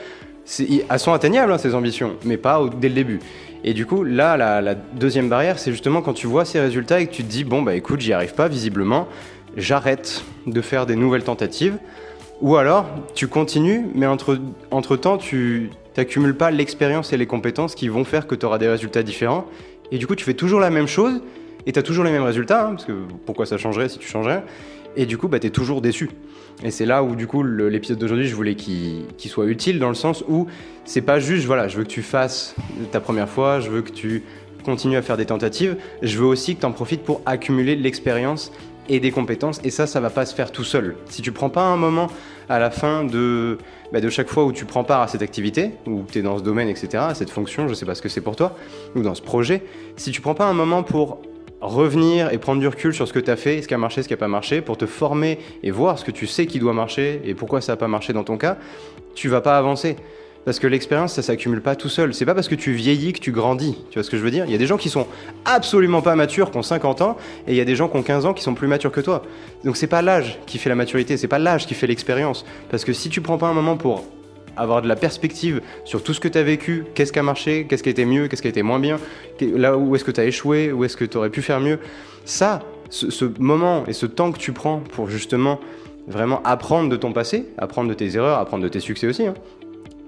Elles 0.58 0.98
sont 0.98 1.12
atteignables, 1.12 1.52
hein, 1.52 1.58
ces 1.58 1.74
ambitions, 1.74 2.16
mais 2.24 2.36
pas 2.36 2.60
dès 2.80 2.88
le 2.88 2.94
début. 2.94 3.20
Et 3.64 3.74
du 3.74 3.86
coup, 3.86 4.02
là, 4.02 4.36
la, 4.36 4.74
deuxième 4.74 5.28
barrière, 5.28 5.58
c'est 5.58 5.70
justement 5.70 6.02
quand 6.02 6.14
tu 6.14 6.26
vois 6.26 6.44
ces 6.44 6.60
résultats 6.60 7.00
et 7.00 7.06
que 7.06 7.12
tu 7.12 7.22
te 7.22 7.30
dis, 7.30 7.44
bon, 7.44 7.62
bah 7.62 7.74
écoute, 7.74 8.00
j'y 8.00 8.12
arrive 8.12 8.34
pas, 8.34 8.48
visiblement, 8.48 9.06
j'arrête 9.56 10.24
de 10.46 10.60
faire 10.60 10.86
des 10.86 10.96
nouvelles 10.96 11.22
tentatives. 11.22 11.78
Ou 12.40 12.56
alors, 12.56 12.86
tu 13.14 13.28
continues, 13.28 13.86
mais 13.94 14.06
entre, 14.06 14.38
entre 14.72 14.96
temps, 14.96 15.16
tu 15.16 15.70
n'accumules 15.96 16.36
pas 16.36 16.50
l'expérience 16.50 17.12
et 17.12 17.16
les 17.16 17.26
compétences 17.26 17.76
qui 17.76 17.88
vont 17.88 18.04
faire 18.04 18.26
que 18.26 18.34
tu 18.34 18.44
auras 18.44 18.58
des 18.58 18.68
résultats 18.68 19.04
différents. 19.04 19.46
Et 19.92 19.98
du 19.98 20.08
coup, 20.08 20.16
tu 20.16 20.24
fais 20.24 20.34
toujours 20.34 20.58
la 20.58 20.70
même 20.70 20.88
chose, 20.88 21.22
et 21.66 21.72
tu 21.72 21.78
as 21.78 21.82
toujours 21.82 22.04
les 22.04 22.10
mêmes 22.10 22.22
résultats, 22.22 22.66
hein, 22.66 22.70
parce 22.70 22.84
que 22.84 22.92
pourquoi 23.26 23.46
ça 23.46 23.58
changerait 23.58 23.88
si 23.88 23.98
tu 23.98 24.08
changerais 24.08 24.42
Et 24.96 25.06
du 25.06 25.18
coup, 25.18 25.28
bah, 25.28 25.38
tu 25.38 25.46
es 25.46 25.50
toujours 25.50 25.80
déçu. 25.80 26.10
Et 26.62 26.70
c'est 26.70 26.86
là 26.86 27.02
où, 27.02 27.16
du 27.16 27.26
coup, 27.26 27.42
l'épisode 27.42 27.98
d'aujourd'hui, 27.98 28.26
je 28.26 28.34
voulais 28.34 28.54
qu'il 28.54 29.06
soit 29.18 29.46
utile 29.46 29.78
dans 29.78 29.88
le 29.88 29.94
sens 29.94 30.24
où 30.28 30.46
c'est 30.84 31.00
pas 31.02 31.18
juste, 31.18 31.46
voilà, 31.46 31.68
je 31.68 31.78
veux 31.78 31.84
que 31.84 31.88
tu 31.88 32.02
fasses 32.02 32.54
ta 32.90 33.00
première 33.00 33.28
fois, 33.28 33.60
je 33.60 33.70
veux 33.70 33.82
que 33.82 33.90
tu 33.90 34.22
continues 34.64 34.96
à 34.96 35.02
faire 35.02 35.16
des 35.16 35.26
tentatives, 35.26 35.76
je 36.02 36.18
veux 36.18 36.26
aussi 36.26 36.54
que 36.54 36.60
tu 36.60 36.66
en 36.66 36.72
profites 36.72 37.02
pour 37.02 37.20
accumuler 37.26 37.74
de 37.74 37.82
l'expérience 37.82 38.52
et 38.88 39.00
des 39.00 39.10
compétences. 39.10 39.60
Et 39.64 39.70
ça, 39.70 39.86
ça 39.86 40.00
va 40.00 40.10
pas 40.10 40.26
se 40.26 40.34
faire 40.34 40.52
tout 40.52 40.64
seul. 40.64 40.96
Si 41.08 41.22
tu 41.22 41.32
prends 41.32 41.50
pas 41.50 41.62
un 41.62 41.76
moment 41.76 42.08
à 42.48 42.58
la 42.58 42.70
fin 42.70 43.04
de, 43.04 43.58
bah, 43.92 44.00
de 44.00 44.08
chaque 44.08 44.28
fois 44.28 44.44
où 44.44 44.52
tu 44.52 44.64
prends 44.64 44.84
part 44.84 45.00
à 45.00 45.08
cette 45.08 45.22
activité, 45.22 45.70
où 45.86 46.04
tu 46.10 46.18
es 46.18 46.22
dans 46.22 46.38
ce 46.38 46.42
domaine, 46.42 46.68
etc., 46.68 47.04
à 47.08 47.14
cette 47.14 47.30
fonction, 47.30 47.68
je 47.68 47.74
sais 47.74 47.86
pas 47.86 47.94
ce 47.94 48.02
que 48.02 48.08
c'est 48.08 48.20
pour 48.20 48.36
toi, 48.36 48.56
ou 48.94 49.02
dans 49.02 49.14
ce 49.14 49.22
projet, 49.22 49.62
si 49.96 50.10
tu 50.10 50.20
prends 50.20 50.34
pas 50.34 50.46
un 50.46 50.52
moment 50.52 50.82
pour 50.82 51.20
revenir 51.62 52.32
et 52.32 52.38
prendre 52.38 52.60
du 52.60 52.68
recul 52.68 52.92
sur 52.92 53.08
ce 53.08 53.12
que 53.12 53.20
tu 53.20 53.30
as 53.30 53.36
fait, 53.36 53.62
ce 53.62 53.68
qui 53.68 53.74
a 53.74 53.78
marché, 53.78 54.02
ce 54.02 54.08
qui 54.08 54.14
n'a 54.14 54.18
pas 54.18 54.28
marché, 54.28 54.60
pour 54.60 54.76
te 54.76 54.86
former 54.86 55.38
et 55.62 55.70
voir 55.70 55.98
ce 55.98 56.04
que 56.04 56.10
tu 56.10 56.26
sais 56.26 56.46
qui 56.46 56.58
doit 56.58 56.72
marcher 56.72 57.22
et 57.24 57.34
pourquoi 57.34 57.60
ça 57.60 57.72
n'a 57.72 57.76
pas 57.76 57.88
marché 57.88 58.12
dans 58.12 58.24
ton 58.24 58.36
cas, 58.36 58.58
tu 59.14 59.28
vas 59.28 59.40
pas 59.40 59.56
avancer. 59.56 59.96
Parce 60.44 60.58
que 60.58 60.66
l'expérience, 60.66 61.12
ça 61.12 61.22
s'accumule 61.22 61.62
pas 61.62 61.76
tout 61.76 61.88
seul. 61.88 62.14
C'est 62.14 62.26
pas 62.26 62.34
parce 62.34 62.48
que 62.48 62.56
tu 62.56 62.72
vieillis 62.72 63.12
que 63.12 63.20
tu 63.20 63.30
grandis. 63.30 63.78
Tu 63.90 63.94
vois 63.94 64.02
ce 64.02 64.10
que 64.10 64.16
je 64.16 64.24
veux 64.24 64.30
dire? 64.32 64.44
Il 64.46 64.50
y 64.50 64.56
a 64.56 64.58
des 64.58 64.66
gens 64.66 64.76
qui 64.76 64.90
sont 64.90 65.06
absolument 65.44 66.02
pas 66.02 66.16
matures, 66.16 66.50
qui 66.50 66.56
ont 66.58 66.62
50 66.62 67.00
ans, 67.00 67.16
et 67.46 67.52
il 67.52 67.56
y 67.56 67.60
a 67.60 67.64
des 67.64 67.76
gens 67.76 67.88
qui 67.88 67.96
ont 67.96 68.02
15 68.02 68.26
ans 68.26 68.34
qui 68.34 68.42
sont 68.42 68.54
plus 68.54 68.66
matures 68.66 68.90
que 68.90 69.00
toi. 69.00 69.22
Donc 69.64 69.76
c'est 69.76 69.86
pas 69.86 70.02
l'âge 70.02 70.40
qui 70.46 70.58
fait 70.58 70.68
la 70.68 70.74
maturité, 70.74 71.16
c'est 71.16 71.28
pas 71.28 71.38
l'âge 71.38 71.66
qui 71.66 71.74
fait 71.74 71.86
l'expérience. 71.86 72.44
Parce 72.70 72.84
que 72.84 72.92
si 72.92 73.08
tu 73.08 73.20
prends 73.20 73.38
pas 73.38 73.46
un 73.46 73.54
moment 73.54 73.76
pour 73.76 74.04
avoir 74.56 74.82
de 74.82 74.88
la 74.88 74.96
perspective 74.96 75.60
sur 75.84 76.02
tout 76.02 76.14
ce 76.14 76.20
que 76.20 76.28
tu 76.28 76.38
as 76.38 76.42
vécu, 76.42 76.84
qu'est-ce 76.94 77.12
qui 77.12 77.18
a 77.18 77.22
marché, 77.22 77.66
qu'est-ce 77.68 77.82
qui 77.82 77.88
a 77.88 77.92
été 77.92 78.04
mieux, 78.04 78.28
qu'est-ce 78.28 78.42
qui 78.42 78.48
a 78.48 78.50
été 78.50 78.62
moins 78.62 78.78
bien, 78.78 78.98
là 79.40 79.76
où 79.76 79.94
est-ce 79.94 80.04
que 80.04 80.10
tu 80.10 80.20
as 80.20 80.24
échoué, 80.24 80.72
où 80.72 80.84
est-ce 80.84 80.96
que 80.96 81.04
tu 81.04 81.16
aurais 81.16 81.30
pu 81.30 81.42
faire 81.42 81.60
mieux. 81.60 81.78
Ça, 82.24 82.60
ce, 82.90 83.24
moment 83.38 83.84
et 83.86 83.92
ce 83.92 84.06
temps 84.06 84.32
que 84.32 84.38
tu 84.38 84.52
prends 84.52 84.78
pour 84.78 85.08
justement 85.08 85.58
vraiment 86.06 86.42
apprendre 86.44 86.88
de 86.88 86.96
ton 86.96 87.12
passé, 87.12 87.46
apprendre 87.58 87.88
de 87.88 87.94
tes 87.94 88.16
erreurs, 88.16 88.38
apprendre 88.38 88.62
de 88.62 88.68
tes 88.68 88.80
succès 88.80 89.06
aussi, 89.06 89.26
hein. 89.26 89.34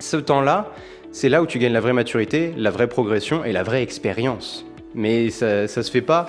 ce 0.00 0.16
temps-là, 0.16 0.72
c'est 1.12 1.28
là 1.28 1.42
où 1.42 1.46
tu 1.46 1.58
gagnes 1.58 1.72
la 1.72 1.80
vraie 1.80 1.92
maturité, 1.92 2.52
la 2.56 2.70
vraie 2.70 2.88
progression 2.88 3.44
et 3.44 3.52
la 3.52 3.62
vraie 3.62 3.82
expérience. 3.82 4.66
Mais 4.94 5.30
ça, 5.30 5.68
ça 5.68 5.82
se 5.82 5.90
fait 5.90 6.02
pas 6.02 6.28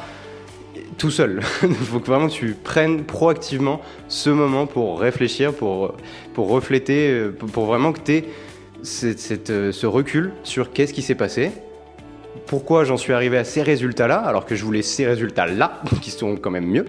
tout 0.97 1.11
seul. 1.11 1.41
Il 1.63 1.73
faut 1.73 1.99
que 1.99 2.07
vraiment 2.07 2.27
tu 2.27 2.55
prennes 2.61 3.03
proactivement 3.03 3.81
ce 4.07 4.29
moment 4.29 4.65
pour 4.65 4.99
réfléchir, 4.99 5.53
pour, 5.53 5.95
pour 6.33 6.49
refléter, 6.49 7.29
pour 7.51 7.65
vraiment 7.65 7.91
que 7.91 7.99
tu 7.99 8.13
aies 8.13 8.25
cette, 8.85 9.49
euh, 9.49 9.71
ce 9.71 9.87
recul 9.87 10.31
sur 10.43 10.71
qu'est-ce 10.71 10.93
qui 10.93 11.01
s'est 11.01 11.15
passé, 11.15 11.51
pourquoi 12.45 12.83
j'en 12.83 12.97
suis 12.97 13.13
arrivé 13.13 13.37
à 13.37 13.43
ces 13.43 13.61
résultats-là, 13.61 14.17
alors 14.17 14.45
que 14.45 14.55
je 14.55 14.63
voulais 14.63 14.81
ces 14.81 15.05
résultats-là, 15.05 15.81
qui 16.01 16.11
sont 16.11 16.35
quand 16.35 16.51
même 16.51 16.67
mieux. 16.67 16.85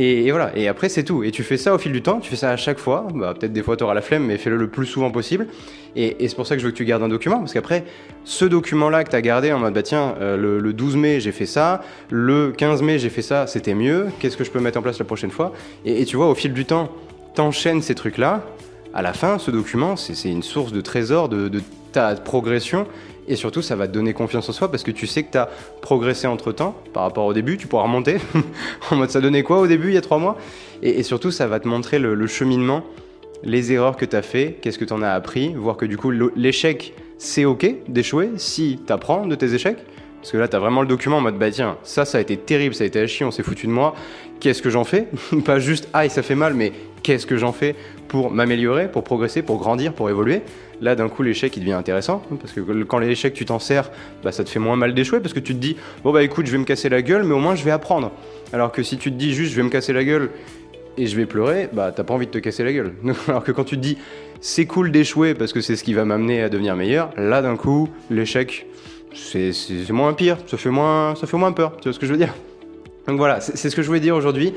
Et, 0.00 0.30
voilà, 0.30 0.56
et 0.56 0.68
après 0.68 0.88
c'est 0.88 1.02
tout. 1.02 1.24
Et 1.24 1.32
tu 1.32 1.42
fais 1.42 1.56
ça 1.56 1.74
au 1.74 1.78
fil 1.78 1.90
du 1.90 2.02
temps, 2.02 2.20
tu 2.20 2.30
fais 2.30 2.36
ça 2.36 2.50
à 2.50 2.56
chaque 2.56 2.78
fois. 2.78 3.08
Bah, 3.12 3.34
Peut-être 3.34 3.52
des 3.52 3.64
fois 3.64 3.76
tu 3.76 3.82
auras 3.82 3.94
la 3.94 4.00
flemme, 4.00 4.26
mais 4.26 4.38
fais-le 4.38 4.56
le 4.56 4.68
plus 4.68 4.86
souvent 4.86 5.10
possible. 5.10 5.48
Et, 5.96 6.16
c'est 6.20 6.36
pour 6.36 6.46
ça 6.46 6.54
que 6.54 6.60
je 6.60 6.66
veux 6.66 6.70
que 6.70 6.76
tu 6.76 6.84
gardes 6.84 7.02
un 7.02 7.08
document, 7.08 7.40
parce 7.40 7.52
qu'après, 7.52 7.84
ce 8.22 8.44
document-là 8.44 9.02
que 9.02 9.10
tu 9.10 9.16
as 9.16 9.22
gardé 9.22 9.50
en 9.52 9.58
mode, 9.58 9.74
bah 9.74 9.82
tiens, 9.82 10.14
euh, 10.20 10.36
le, 10.60 10.72
12 10.72 10.96
mai 10.96 11.18
j'ai 11.18 11.32
fait 11.32 11.46
ça, 11.46 11.82
le 12.10 12.52
15 12.52 12.82
mai 12.82 13.00
j'ai 13.00 13.08
fait 13.08 13.22
ça, 13.22 13.48
c'était 13.48 13.74
mieux, 13.74 14.06
qu'est-ce 14.20 14.36
que 14.36 14.44
je 14.44 14.52
peux 14.52 14.60
mettre 14.60 14.78
en 14.78 14.82
place 14.82 15.00
la 15.00 15.04
prochaine 15.04 15.32
fois? 15.32 15.52
Et, 15.84 16.04
tu 16.04 16.16
vois, 16.16 16.30
au 16.30 16.34
fil 16.36 16.52
du 16.52 16.64
temps, 16.64 16.92
t'enchaînes 17.34 17.82
ces 17.82 17.96
trucs-là. 17.96 18.44
À 18.94 19.02
la 19.02 19.12
fin, 19.12 19.38
ce 19.38 19.50
document, 19.50 19.96
c'est 19.96 20.30
une 20.30 20.44
source 20.44 20.72
de 20.72 20.80
trésor 20.80 21.28
de, 21.28 21.48
de 21.48 21.60
ta 21.92 22.14
progression 22.14 22.86
et 23.28 23.36
surtout, 23.36 23.60
ça 23.60 23.76
va 23.76 23.86
te 23.86 23.92
donner 23.92 24.14
confiance 24.14 24.48
en 24.48 24.52
soi 24.52 24.70
parce 24.70 24.82
que 24.82 24.90
tu 24.90 25.06
sais 25.06 25.22
que 25.22 25.32
tu 25.32 25.38
as 25.38 25.50
progressé 25.82 26.26
entre 26.26 26.50
temps 26.50 26.74
par 26.94 27.02
rapport 27.02 27.26
au 27.26 27.34
début. 27.34 27.58
Tu 27.58 27.66
pourras 27.66 27.82
remonter 27.82 28.16
en 28.90 28.96
mode 28.96 29.10
ça 29.10 29.20
donnait 29.20 29.42
quoi 29.42 29.60
au 29.60 29.66
début 29.66 29.88
il 29.88 29.94
y 29.94 29.98
a 29.98 30.00
trois 30.00 30.18
mois? 30.18 30.38
Et, 30.82 31.02
surtout, 31.02 31.30
ça 31.30 31.46
va 31.46 31.60
te 31.60 31.68
montrer 31.68 31.98
le, 31.98 32.26
cheminement, 32.26 32.84
les 33.42 33.72
erreurs 33.72 33.96
que 33.96 34.06
tu 34.06 34.16
as 34.16 34.22
fait, 34.22 34.58
qu'est-ce 34.62 34.78
que 34.78 34.84
tu 34.84 34.92
en 34.94 35.02
as 35.02 35.10
appris, 35.10 35.52
voir 35.54 35.76
que 35.76 35.84
du 35.84 35.98
coup, 35.98 36.10
l'échec, 36.10 36.94
c'est 37.18 37.44
ok 37.44 37.74
d'échouer 37.88 38.30
si 38.36 38.80
tu 38.86 38.92
apprends 38.92 39.26
de 39.26 39.34
tes 39.34 39.54
échecs. 39.54 39.78
Parce 40.20 40.32
que 40.32 40.36
là, 40.36 40.48
tu 40.48 40.56
as 40.56 40.58
vraiment 40.58 40.82
le 40.82 40.88
document 40.88 41.18
en 41.18 41.20
mode 41.20 41.38
bah 41.38 41.50
tiens, 41.50 41.76
ça, 41.82 42.04
ça 42.04 42.18
a 42.18 42.20
été 42.20 42.36
terrible, 42.36 42.74
ça 42.74 42.84
a 42.84 42.86
été 42.86 43.00
à 43.00 43.06
chier, 43.06 43.24
on 43.24 43.30
s'est 43.30 43.42
foutu 43.42 43.66
de 43.66 43.72
moi. 43.72 43.94
Qu'est-ce 44.40 44.62
que 44.62 44.70
j'en 44.70 44.84
fais 44.84 45.08
Pas 45.44 45.58
juste 45.58 45.88
aïe, 45.92 46.10
ça 46.10 46.22
fait 46.22 46.34
mal, 46.34 46.54
mais 46.54 46.72
qu'est-ce 47.02 47.26
que 47.26 47.36
j'en 47.36 47.52
fais 47.52 47.74
pour 48.08 48.30
m'améliorer, 48.30 48.90
pour 48.90 49.04
progresser, 49.04 49.42
pour 49.42 49.58
grandir, 49.58 49.92
pour 49.92 50.10
évoluer 50.10 50.42
Là, 50.80 50.94
d'un 50.94 51.08
coup, 51.08 51.22
l'échec, 51.22 51.56
il 51.56 51.60
devient 51.60 51.72
intéressant. 51.72 52.22
Parce 52.40 52.52
que 52.52 52.60
quand 52.84 52.98
l'échec, 52.98 53.34
tu 53.34 53.44
t'en 53.44 53.58
sers, 53.58 53.90
bah, 54.22 54.30
ça 54.30 54.44
te 54.44 54.48
fait 54.48 54.60
moins 54.60 54.76
mal 54.76 54.94
d'échouer. 54.94 55.20
Parce 55.20 55.34
que 55.34 55.40
tu 55.40 55.54
te 55.54 55.58
dis, 55.58 55.76
bon, 56.04 56.12
bah 56.12 56.22
écoute, 56.22 56.46
je 56.46 56.52
vais 56.52 56.58
me 56.58 56.64
casser 56.64 56.88
la 56.88 57.02
gueule, 57.02 57.24
mais 57.24 57.34
au 57.34 57.40
moins, 57.40 57.56
je 57.56 57.64
vais 57.64 57.72
apprendre. 57.72 58.12
Alors 58.52 58.70
que 58.70 58.82
si 58.82 58.96
tu 58.96 59.10
te 59.10 59.16
dis 59.16 59.34
juste, 59.34 59.52
je 59.52 59.56
vais 59.56 59.64
me 59.64 59.70
casser 59.70 59.92
la 59.92 60.04
gueule 60.04 60.30
et 60.96 61.06
je 61.06 61.16
vais 61.16 61.26
pleurer, 61.26 61.68
bah 61.72 61.92
t'as 61.94 62.02
pas 62.02 62.14
envie 62.14 62.26
de 62.26 62.30
te 62.30 62.38
casser 62.38 62.64
la 62.64 62.72
gueule. 62.72 62.92
Alors 63.28 63.44
que 63.44 63.52
quand 63.52 63.64
tu 63.64 63.76
te 63.76 63.80
dis, 63.80 63.98
c'est 64.40 64.66
cool 64.66 64.90
d'échouer 64.90 65.34
parce 65.34 65.52
que 65.52 65.60
c'est 65.60 65.76
ce 65.76 65.84
qui 65.84 65.94
va 65.94 66.04
m'amener 66.04 66.42
à 66.42 66.48
devenir 66.48 66.76
meilleur, 66.76 67.10
là, 67.16 67.40
d'un 67.42 67.56
coup, 67.56 67.88
l'échec, 68.10 68.66
c'est 69.14 69.90
moins 69.90 70.12
pire. 70.12 70.38
Ça 70.46 70.56
fait 70.56 70.70
moins, 70.70 71.14
ça 71.14 71.26
fait 71.26 71.36
moins 71.36 71.52
peur. 71.52 71.76
Tu 71.76 71.84
vois 71.84 71.92
ce 71.92 71.98
que 71.98 72.06
je 72.06 72.12
veux 72.12 72.18
dire 72.18 72.34
donc 73.08 73.16
voilà, 73.16 73.40
c'est 73.40 73.70
ce 73.70 73.74
que 73.74 73.80
je 73.80 73.86
voulais 73.86 74.00
dire 74.00 74.14
aujourd'hui. 74.14 74.52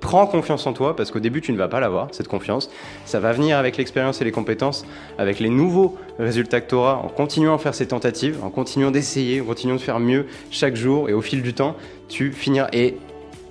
Prends 0.00 0.26
confiance 0.28 0.64
en 0.68 0.72
toi 0.72 0.94
parce 0.94 1.10
qu'au 1.10 1.18
début 1.18 1.40
tu 1.40 1.52
ne 1.52 1.58
vas 1.58 1.66
pas 1.66 1.80
l'avoir, 1.80 2.06
cette 2.12 2.28
confiance. 2.28 2.70
Ça 3.04 3.18
va 3.18 3.32
venir 3.32 3.58
avec 3.58 3.76
l'expérience 3.76 4.20
et 4.22 4.24
les 4.24 4.30
compétences, 4.30 4.86
avec 5.18 5.40
les 5.40 5.50
nouveaux 5.50 5.96
résultats 6.20 6.60
que 6.60 6.68
tu 6.68 6.76
auras 6.76 6.94
en 6.94 7.08
continuant 7.08 7.56
à 7.56 7.58
faire 7.58 7.74
ces 7.74 7.88
tentatives, 7.88 8.38
en 8.44 8.50
continuant 8.50 8.92
d'essayer, 8.92 9.40
en 9.40 9.44
continuant 9.44 9.74
de 9.74 9.80
faire 9.80 9.98
mieux 9.98 10.26
chaque 10.52 10.76
jour 10.76 11.08
et 11.08 11.14
au 11.14 11.20
fil 11.20 11.42
du 11.42 11.52
temps, 11.52 11.74
tu 12.08 12.30
finiras. 12.30 12.68
Et 12.72 12.96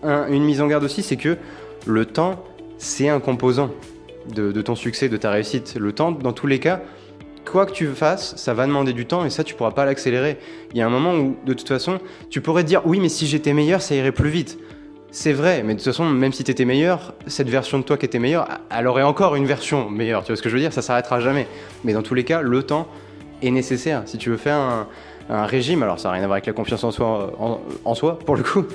une 0.03 0.45
mise 0.45 0.61
en 0.61 0.67
garde 0.67 0.85
aussi, 0.85 1.03
c'est 1.03 1.17
que 1.17 1.37
le 1.85 2.05
temps, 2.05 2.41
c'est 2.77 3.09
un 3.09 3.19
composant 3.19 3.71
de, 4.33 4.53
de 4.53 4.61
ton 4.61 4.75
succès, 4.75 5.09
de 5.09 5.17
ta 5.17 5.31
réussite. 5.31 5.75
Le 5.77 5.91
temps, 5.91 6.11
dans 6.11 6.31
tous 6.31 6.47
les 6.47 6.59
cas, 6.59 6.81
quoi 7.45 7.65
que 7.65 7.71
tu 7.71 7.87
fasses, 7.87 8.35
ça 8.35 8.53
va 8.53 8.67
demander 8.67 8.93
du 8.93 9.05
temps 9.05 9.25
et 9.25 9.29
ça, 9.29 9.43
tu 9.43 9.55
pourras 9.55 9.71
pas 9.71 9.85
l'accélérer. 9.85 10.37
Il 10.71 10.77
y 10.77 10.81
a 10.81 10.85
un 10.85 10.89
moment 10.89 11.13
où, 11.13 11.37
de 11.45 11.53
toute 11.53 11.67
façon, 11.67 11.99
tu 12.29 12.41
pourrais 12.41 12.63
dire 12.63 12.81
oui, 12.85 12.99
mais 12.99 13.09
si 13.09 13.27
j'étais 13.27 13.53
meilleur, 13.53 13.81
ça 13.81 13.95
irait 13.95 14.11
plus 14.11 14.29
vite. 14.29 14.57
C'est 15.11 15.33
vrai, 15.33 15.63
mais 15.63 15.75
de 15.75 15.79
toute 15.79 15.85
façon, 15.85 16.05
même 16.05 16.33
si 16.33 16.43
tu 16.43 16.51
étais 16.51 16.65
meilleur, 16.65 17.13
cette 17.27 17.49
version 17.49 17.79
de 17.79 17.83
toi 17.83 17.97
qui 17.97 18.05
était 18.05 18.19
meilleure, 18.19 18.47
elle 18.69 18.87
aurait 18.87 19.03
encore 19.03 19.35
une 19.35 19.45
version 19.45 19.89
meilleure. 19.89 20.23
Tu 20.23 20.27
vois 20.27 20.35
ce 20.35 20.41
que 20.41 20.49
je 20.49 20.55
veux 20.55 20.59
dire? 20.59 20.73
Ça 20.73 20.81
s'arrêtera 20.81 21.21
jamais. 21.21 21.47
Mais 21.85 21.93
dans 21.93 22.01
tous 22.01 22.15
les 22.15 22.25
cas, 22.25 22.41
le 22.41 22.63
temps 22.63 22.87
est 23.41 23.51
nécessaire. 23.51 24.01
Si 24.05 24.17
tu 24.17 24.29
veux 24.29 24.37
faire 24.37 24.87
un 25.29 25.45
régime, 25.45 25.83
alors 25.83 25.99
ça 25.99 26.09
n'a 26.09 26.15
rien 26.15 26.23
à 26.23 26.27
voir 26.27 26.35
avec 26.35 26.45
la 26.45 26.53
confiance 26.53 26.83
en 26.83 26.91
soi, 26.91 27.33
en, 27.85 27.95
soi 27.95 28.19
pour 28.19 28.35
le 28.35 28.43
coup, 28.43 28.65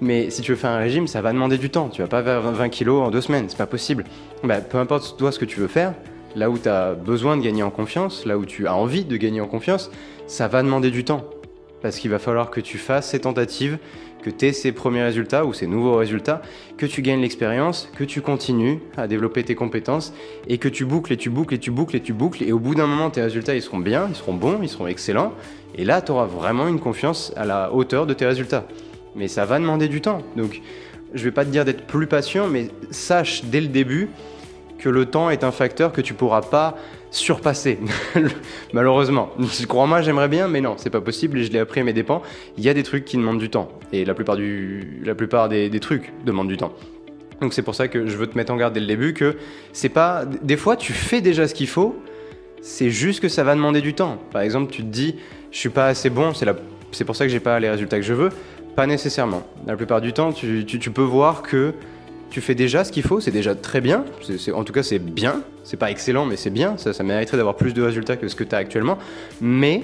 mais 0.00 0.30
si 0.30 0.42
tu 0.42 0.52
veux 0.52 0.56
faire 0.56 0.70
un 0.70 0.78
régime, 0.78 1.06
ça 1.06 1.20
va 1.20 1.32
demander 1.32 1.58
du 1.58 1.70
temps. 1.70 1.88
Tu 1.88 2.02
vas 2.02 2.08
pas 2.08 2.22
faire 2.22 2.40
20 2.40 2.68
kilos 2.68 3.02
en 3.02 3.10
deux 3.10 3.20
semaines, 3.20 3.46
c'est 3.48 3.58
pas 3.58 3.66
possible. 3.66 4.04
Bah, 4.42 4.60
peu 4.60 4.78
importe 4.78 5.16
toi 5.18 5.30
ce 5.30 5.38
que 5.38 5.44
tu 5.44 5.60
veux 5.60 5.68
faire, 5.68 5.94
là 6.36 6.50
où 6.50 6.58
tu 6.58 6.68
as 6.68 6.94
besoin 6.94 7.36
de 7.36 7.42
gagner 7.42 7.62
en 7.62 7.70
confiance, 7.70 8.26
là 8.26 8.38
où 8.38 8.44
tu 8.44 8.66
as 8.66 8.74
envie 8.74 9.04
de 9.04 9.16
gagner 9.16 9.40
en 9.40 9.46
confiance, 9.46 9.90
ça 10.26 10.48
va 10.48 10.62
demander 10.62 10.90
du 10.90 11.04
temps. 11.04 11.24
Parce 11.82 11.98
qu'il 11.98 12.10
va 12.10 12.18
falloir 12.18 12.50
que 12.50 12.60
tu 12.60 12.78
fasses 12.78 13.08
ces 13.08 13.20
tentatives, 13.20 13.78
que 14.22 14.30
tu 14.30 14.46
aies 14.46 14.52
ces 14.52 14.72
premiers 14.72 15.02
résultats 15.02 15.46
ou 15.46 15.52
ces 15.52 15.66
nouveaux 15.66 15.96
résultats, 15.96 16.42
que 16.76 16.86
tu 16.86 17.02
gagnes 17.02 17.22
l'expérience, 17.22 17.90
que 17.96 18.04
tu 18.04 18.20
continues 18.20 18.80
à 18.96 19.08
développer 19.08 19.42
tes 19.44 19.54
compétences 19.54 20.12
et 20.46 20.58
que 20.58 20.68
tu 20.68 20.84
boucles 20.84 21.14
et 21.14 21.16
tu 21.16 21.30
boucles 21.30 21.54
et 21.54 21.58
tu 21.58 21.70
boucles 21.70 21.96
et 21.96 22.00
tu 22.00 22.12
boucles. 22.12 22.44
Et 22.44 22.52
au 22.52 22.58
bout 22.58 22.74
d'un 22.74 22.86
moment, 22.86 23.10
tes 23.10 23.22
résultats, 23.22 23.54
ils 23.54 23.62
seront 23.62 23.78
bien, 23.78 24.08
ils 24.10 24.16
seront 24.16 24.34
bons, 24.34 24.58
ils 24.62 24.68
seront 24.68 24.86
excellents. 24.86 25.32
Et 25.74 25.84
là, 25.84 26.02
tu 26.02 26.12
auras 26.12 26.26
vraiment 26.26 26.68
une 26.68 26.80
confiance 26.80 27.32
à 27.36 27.46
la 27.46 27.72
hauteur 27.72 28.06
de 28.06 28.12
tes 28.12 28.26
résultats. 28.26 28.66
Mais 29.16 29.28
ça 29.28 29.46
va 29.46 29.58
demander 29.58 29.88
du 29.88 30.00
temps. 30.00 30.22
Donc, 30.36 30.60
je 31.14 31.24
vais 31.24 31.32
pas 31.32 31.44
te 31.44 31.50
dire 31.50 31.64
d'être 31.64 31.86
plus 31.86 32.06
patient, 32.06 32.46
mais 32.46 32.68
sache 32.90 33.44
dès 33.44 33.60
le 33.60 33.68
début 33.68 34.10
que 34.80 34.88
le 34.88 35.06
temps 35.06 35.30
est 35.30 35.44
un 35.44 35.52
facteur 35.52 35.92
que 35.92 36.00
tu 36.00 36.14
pourras 36.14 36.40
pas 36.40 36.76
surpasser. 37.10 37.78
Malheureusement. 38.72 39.30
Crois-moi, 39.68 40.00
j'aimerais 40.00 40.28
bien, 40.28 40.48
mais 40.48 40.60
non, 40.60 40.74
c'est 40.78 40.90
pas 40.90 41.02
possible 41.02 41.38
et 41.38 41.44
je 41.44 41.52
l'ai 41.52 41.58
appris 41.58 41.80
à 41.80 41.84
mes 41.84 41.92
dépens. 41.92 42.22
Il 42.56 42.64
y 42.64 42.68
a 42.68 42.74
des 42.74 42.82
trucs 42.82 43.04
qui 43.04 43.16
demandent 43.16 43.38
du 43.38 43.50
temps. 43.50 43.68
Et 43.92 44.04
la 44.04 44.14
plupart, 44.14 44.36
du, 44.36 45.02
la 45.04 45.14
plupart 45.14 45.48
des, 45.48 45.80
trucs 45.80 46.12
demandent 46.24 46.48
du 46.48 46.56
temps. 46.56 46.72
Donc 47.40 47.52
c'est 47.52 47.62
pour 47.62 47.74
ça 47.74 47.88
que 47.88 48.06
je 48.06 48.16
veux 48.16 48.26
te 48.26 48.36
mettre 48.36 48.52
en 48.52 48.56
garde 48.56 48.74
dès 48.74 48.80
le 48.80 48.86
début 48.86 49.12
que 49.14 49.36
c'est 49.72 49.88
pas. 49.88 50.24
Des 50.24 50.56
fois, 50.56 50.76
tu 50.76 50.92
fais 50.92 51.20
déjà 51.20 51.46
ce 51.46 51.54
qu'il 51.54 51.68
faut, 51.68 51.96
c'est 52.60 52.90
juste 52.90 53.20
que 53.20 53.28
ça 53.28 53.44
va 53.44 53.54
demander 53.54 53.80
du 53.80 53.94
temps. 53.94 54.18
Par 54.32 54.42
exemple, 54.42 54.72
tu 54.72 54.82
te 54.82 54.88
dis, 54.88 55.16
je 55.50 55.58
suis 55.58 55.70
pas 55.70 55.86
assez 55.86 56.10
bon, 56.10 56.34
c'est 56.34 56.44
la... 56.44 56.54
pour 56.54 57.16
ça 57.16 57.24
que 57.24 57.30
j'ai 57.30 57.40
pas 57.40 57.58
les 57.60 57.70
résultats 57.70 57.96
que 57.96 58.04
je 58.04 58.14
veux. 58.14 58.30
Pas 58.76 58.86
nécessairement. 58.86 59.42
La 59.66 59.76
plupart 59.76 60.00
du 60.00 60.12
temps, 60.12 60.32
tu, 60.32 60.64
tu 60.64 60.90
peux 60.90 61.02
voir 61.02 61.42
que 61.42 61.74
tu 62.30 62.40
fais 62.40 62.54
déjà 62.54 62.84
ce 62.84 62.92
qu'il 62.92 63.02
faut, 63.02 63.20
c'est 63.20 63.30
déjà 63.30 63.54
très 63.54 63.80
bien. 63.80 64.04
en 64.54 64.64
tout 64.64 64.72
cas, 64.72 64.82
c'est 64.82 64.98
bien. 64.98 65.42
C'est 65.64 65.76
pas 65.76 65.90
excellent, 65.90 66.24
mais 66.24 66.36
c'est 66.36 66.50
bien. 66.50 66.76
Ça, 66.78 67.02
mériterait 67.02 67.36
d'avoir 67.36 67.56
plus 67.56 67.74
de 67.74 67.82
résultats 67.82 68.16
que 68.16 68.28
ce 68.28 68.36
que 68.36 68.44
tu 68.44 68.54
as 68.54 68.58
actuellement. 68.58 68.98
Mais 69.40 69.82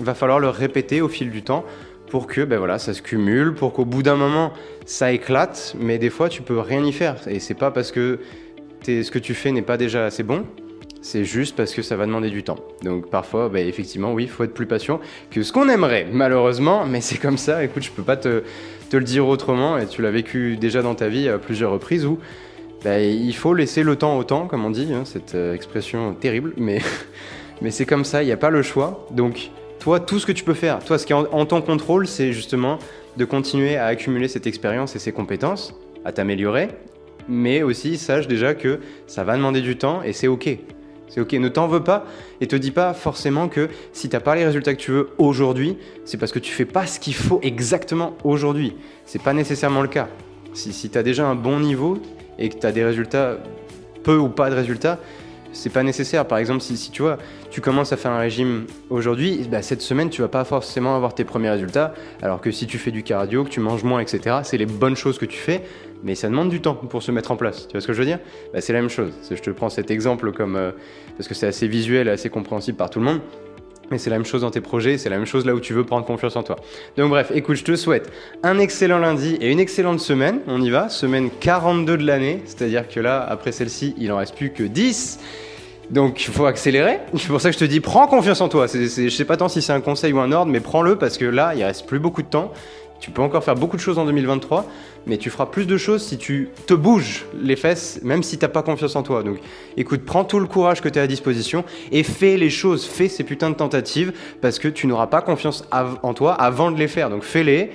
il 0.00 0.06
va 0.06 0.14
falloir 0.14 0.40
le 0.40 0.48
répéter 0.48 1.00
au 1.00 1.08
fil 1.08 1.30
du 1.30 1.42
temps 1.42 1.64
pour 2.10 2.26
que 2.26 2.42
ben 2.42 2.58
voilà, 2.58 2.78
ça 2.78 2.92
se 2.92 3.00
cumule, 3.00 3.54
pour 3.54 3.72
qu'au 3.72 3.84
bout 3.84 4.02
d'un 4.02 4.16
moment, 4.16 4.52
ça 4.84 5.12
éclate. 5.12 5.74
Mais 5.78 5.98
des 5.98 6.10
fois, 6.10 6.28
tu 6.28 6.42
peux 6.42 6.58
rien 6.58 6.84
y 6.84 6.92
faire. 6.92 7.16
Et 7.28 7.38
c'est 7.40 7.54
pas 7.54 7.70
parce 7.70 7.92
que 7.92 8.20
ce 8.84 9.10
que 9.10 9.18
tu 9.18 9.34
fais 9.34 9.52
n'est 9.52 9.62
pas 9.62 9.76
déjà 9.76 10.06
assez 10.06 10.22
bon 10.22 10.44
c'est 11.02 11.24
juste 11.24 11.56
parce 11.56 11.74
que 11.74 11.82
ça 11.82 11.96
va 11.96 12.06
demander 12.06 12.30
du 12.30 12.44
temps. 12.44 12.58
Donc 12.82 13.10
parfois, 13.10 13.48
bah, 13.48 13.60
effectivement, 13.60 14.14
oui, 14.14 14.22
il 14.24 14.28
faut 14.28 14.44
être 14.44 14.54
plus 14.54 14.66
patient 14.66 15.00
que 15.30 15.42
ce 15.42 15.52
qu'on 15.52 15.68
aimerait, 15.68 16.06
malheureusement, 16.10 16.86
mais 16.86 17.00
c'est 17.00 17.18
comme 17.18 17.38
ça. 17.38 17.64
Écoute, 17.64 17.82
je 17.82 17.90
peux 17.90 18.04
pas 18.04 18.16
te, 18.16 18.44
le 18.98 19.04
dire 19.04 19.26
autrement, 19.26 19.78
et 19.78 19.86
tu 19.86 20.02
l'as 20.02 20.10
vécu 20.10 20.56
déjà 20.56 20.82
dans 20.82 20.94
ta 20.94 21.08
vie 21.08 21.28
à 21.28 21.38
plusieurs 21.38 21.72
reprises 21.72 22.04
où 22.06 22.18
bah, 22.84 23.00
il 23.00 23.34
faut 23.34 23.54
laisser 23.54 23.82
le 23.82 23.96
temps 23.96 24.18
au 24.18 24.24
temps, 24.24 24.46
comme 24.46 24.64
on 24.64 24.70
dit, 24.70 24.92
hein, 24.92 25.04
cette 25.04 25.34
euh, 25.34 25.54
expression 25.54 26.14
terrible, 26.14 26.52
mais, 26.56 26.80
mais 27.62 27.70
c'est 27.70 27.86
comme 27.86 28.04
ça, 28.04 28.22
il 28.22 28.26
n'y 28.26 28.32
a 28.32 28.36
pas 28.36 28.50
le 28.50 28.62
choix. 28.62 29.06
Donc 29.12 29.50
toi, 29.78 30.00
tout 30.00 30.18
ce 30.18 30.26
que 30.26 30.32
tu 30.32 30.42
peux 30.42 30.54
faire, 30.54 30.84
toi, 30.84 30.98
ce 30.98 31.06
qui 31.06 31.12
est 31.12 31.16
en, 31.16 31.26
en 31.32 31.46
ton 31.46 31.62
contrôle, 31.62 32.08
c'est 32.08 32.32
justement 32.32 32.78
de 33.16 33.24
continuer 33.24 33.76
à 33.76 33.86
accumuler 33.86 34.26
cette 34.26 34.46
expérience 34.46 34.96
et 34.96 34.98
ces 34.98 35.12
compétences, 35.12 35.74
à 36.04 36.12
t'améliorer, 36.12 36.68
mais 37.28 37.62
aussi 37.62 37.98
sache 37.98 38.26
déjà 38.26 38.54
que 38.54 38.80
ça 39.06 39.22
va 39.22 39.36
demander 39.36 39.60
du 39.60 39.76
temps 39.76 40.02
et 40.02 40.12
c'est 40.12 40.28
ok. 40.28 40.58
C'est 41.12 41.20
ok, 41.20 41.34
ne 41.34 41.48
t'en 41.48 41.66
veux 41.66 41.84
pas 41.84 42.06
et 42.40 42.46
te 42.46 42.56
dis 42.56 42.70
pas 42.70 42.94
forcément 42.94 43.48
que 43.48 43.68
si 43.92 44.08
t'as 44.08 44.20
pas 44.20 44.34
les 44.34 44.46
résultats 44.46 44.72
que 44.72 44.80
tu 44.80 44.92
veux 44.92 45.10
aujourd'hui, 45.18 45.76
c'est 46.06 46.16
parce 46.16 46.32
que 46.32 46.38
tu 46.38 46.50
fais 46.50 46.64
pas 46.64 46.86
ce 46.86 46.98
qu'il 46.98 47.14
faut 47.14 47.38
exactement 47.42 48.16
aujourd'hui. 48.24 48.74
C'est 49.04 49.20
pas 49.20 49.34
nécessairement 49.34 49.82
le 49.82 49.88
cas. 49.88 50.08
Si, 50.54 50.72
si 50.72 50.88
tu 50.88 50.96
as 50.96 51.02
déjà 51.02 51.26
un 51.26 51.34
bon 51.34 51.60
niveau 51.60 51.98
et 52.38 52.48
que 52.48 52.56
tu 52.58 52.66
as 52.66 52.72
des 52.72 52.82
résultats, 52.82 53.36
peu 54.02 54.16
ou 54.16 54.30
pas 54.30 54.48
de 54.48 54.54
résultats, 54.54 54.98
c'est 55.52 55.70
pas 55.70 55.82
nécessaire. 55.82 56.26
Par 56.26 56.38
exemple, 56.38 56.60
si, 56.60 56.90
tu 56.90 57.02
vois, 57.02 57.18
tu 57.50 57.60
commences 57.60 57.92
à 57.92 57.96
faire 57.96 58.10
un 58.10 58.18
régime 58.18 58.66
aujourd'hui, 58.90 59.46
bah, 59.50 59.62
cette 59.62 59.82
semaine, 59.82 60.10
tu 60.10 60.22
vas 60.22 60.28
pas 60.28 60.44
forcément 60.44 60.96
avoir 60.96 61.14
tes 61.14 61.24
premiers 61.24 61.50
résultats. 61.50 61.94
Alors 62.22 62.40
que 62.40 62.50
si 62.50 62.66
tu 62.66 62.78
fais 62.78 62.90
du 62.90 63.02
cardio, 63.02 63.44
que 63.44 63.50
tu 63.50 63.60
manges 63.60 63.84
moins, 63.84 64.00
etc., 64.00 64.38
c'est 64.42 64.58
les 64.58 64.66
bonnes 64.66 64.96
choses 64.96 65.18
que 65.18 65.26
tu 65.26 65.38
fais, 65.38 65.62
mais 66.02 66.14
ça 66.14 66.28
demande 66.28 66.48
du 66.48 66.60
temps 66.60 66.74
pour 66.74 67.02
se 67.02 67.12
mettre 67.12 67.30
en 67.30 67.36
place. 67.36 67.66
Tu 67.68 67.72
vois 67.72 67.80
ce 67.80 67.86
que 67.86 67.92
je 67.92 67.98
veux 67.98 68.06
dire? 68.06 68.18
Bah, 68.52 68.60
C'est 68.60 68.72
la 68.72 68.80
même 68.80 68.90
chose. 68.90 69.12
Je 69.30 69.40
te 69.40 69.50
prends 69.50 69.70
cet 69.70 69.90
exemple 69.90 70.32
comme 70.32 70.56
euh, 70.56 70.72
parce 71.16 71.28
que 71.28 71.34
c'est 71.34 71.46
assez 71.46 71.68
visuel 71.68 72.08
assez 72.08 72.30
compréhensible 72.30 72.76
par 72.76 72.90
tout 72.90 72.98
le 72.98 73.04
monde. 73.04 73.20
Mais 73.92 73.98
c'est 73.98 74.08
la 74.08 74.16
même 74.16 74.24
chose 74.24 74.40
dans 74.40 74.50
tes 74.50 74.62
projets, 74.62 74.96
c'est 74.96 75.10
la 75.10 75.18
même 75.18 75.26
chose 75.26 75.44
là 75.44 75.54
où 75.54 75.60
tu 75.60 75.74
veux 75.74 75.84
prendre 75.84 76.06
confiance 76.06 76.34
en 76.34 76.42
toi. 76.42 76.56
Donc 76.96 77.10
bref, 77.10 77.30
écoute, 77.34 77.56
je 77.56 77.64
te 77.64 77.76
souhaite 77.76 78.10
un 78.42 78.58
excellent 78.58 78.98
lundi 78.98 79.36
et 79.38 79.52
une 79.52 79.60
excellente 79.60 80.00
semaine. 80.00 80.40
On 80.46 80.62
y 80.62 80.70
va, 80.70 80.88
semaine 80.88 81.28
42 81.40 81.98
de 81.98 82.06
l'année, 82.06 82.40
c'est-à-dire 82.46 82.88
que 82.88 83.00
là, 83.00 83.20
après 83.20 83.52
celle-ci, 83.52 83.94
il 83.98 84.10
en 84.10 84.16
reste 84.16 84.34
plus 84.34 84.50
que 84.50 84.62
10. 84.62 85.18
Donc 85.90 86.24
il 86.24 86.32
faut 86.32 86.46
accélérer. 86.46 87.00
C'est 87.18 87.28
pour 87.28 87.42
ça 87.42 87.50
que 87.50 87.54
je 87.54 87.58
te 87.58 87.66
dis, 87.66 87.80
prends 87.80 88.06
confiance 88.06 88.40
en 88.40 88.48
toi. 88.48 88.66
Je 88.66 88.86
je 88.86 89.08
sais 89.10 89.26
pas 89.26 89.36
tant 89.36 89.50
si 89.50 89.60
c'est 89.60 89.74
un 89.74 89.82
conseil 89.82 90.14
ou 90.14 90.20
un 90.20 90.32
ordre, 90.32 90.50
mais 90.50 90.60
prends-le 90.60 90.96
parce 90.96 91.18
que 91.18 91.26
là, 91.26 91.52
il 91.54 91.62
reste 91.62 91.86
plus 91.86 91.98
beaucoup 91.98 92.22
de 92.22 92.28
temps. 92.28 92.50
Tu 93.02 93.10
peux 93.10 93.20
encore 93.20 93.42
faire 93.42 93.56
beaucoup 93.56 93.74
de 93.74 93.80
choses 93.80 93.98
en 93.98 94.04
2023, 94.04 94.64
mais 95.08 95.16
tu 95.16 95.28
feras 95.28 95.46
plus 95.46 95.66
de 95.66 95.76
choses 95.76 96.04
si 96.04 96.18
tu 96.18 96.50
te 96.68 96.72
bouges 96.72 97.26
les 97.34 97.56
fesses, 97.56 97.98
même 98.04 98.22
si 98.22 98.38
tu 98.38 98.44
n'as 98.44 98.48
pas 98.48 98.62
confiance 98.62 98.94
en 98.94 99.02
toi. 99.02 99.24
Donc 99.24 99.38
écoute, 99.76 100.02
prends 100.06 100.22
tout 100.22 100.38
le 100.38 100.46
courage 100.46 100.80
que 100.80 100.88
tu 100.88 101.00
as 101.00 101.02
à 101.02 101.06
disposition 101.08 101.64
et 101.90 102.04
fais 102.04 102.36
les 102.36 102.48
choses, 102.48 102.86
fais 102.86 103.08
ces 103.08 103.24
putains 103.24 103.50
de 103.50 103.56
tentatives, 103.56 104.12
parce 104.40 104.60
que 104.60 104.68
tu 104.68 104.86
n'auras 104.86 105.08
pas 105.08 105.20
confiance 105.20 105.64
en 105.72 106.14
toi 106.14 106.34
avant 106.34 106.70
de 106.70 106.78
les 106.78 106.86
faire. 106.86 107.10
Donc 107.10 107.24
fais-les 107.24 107.72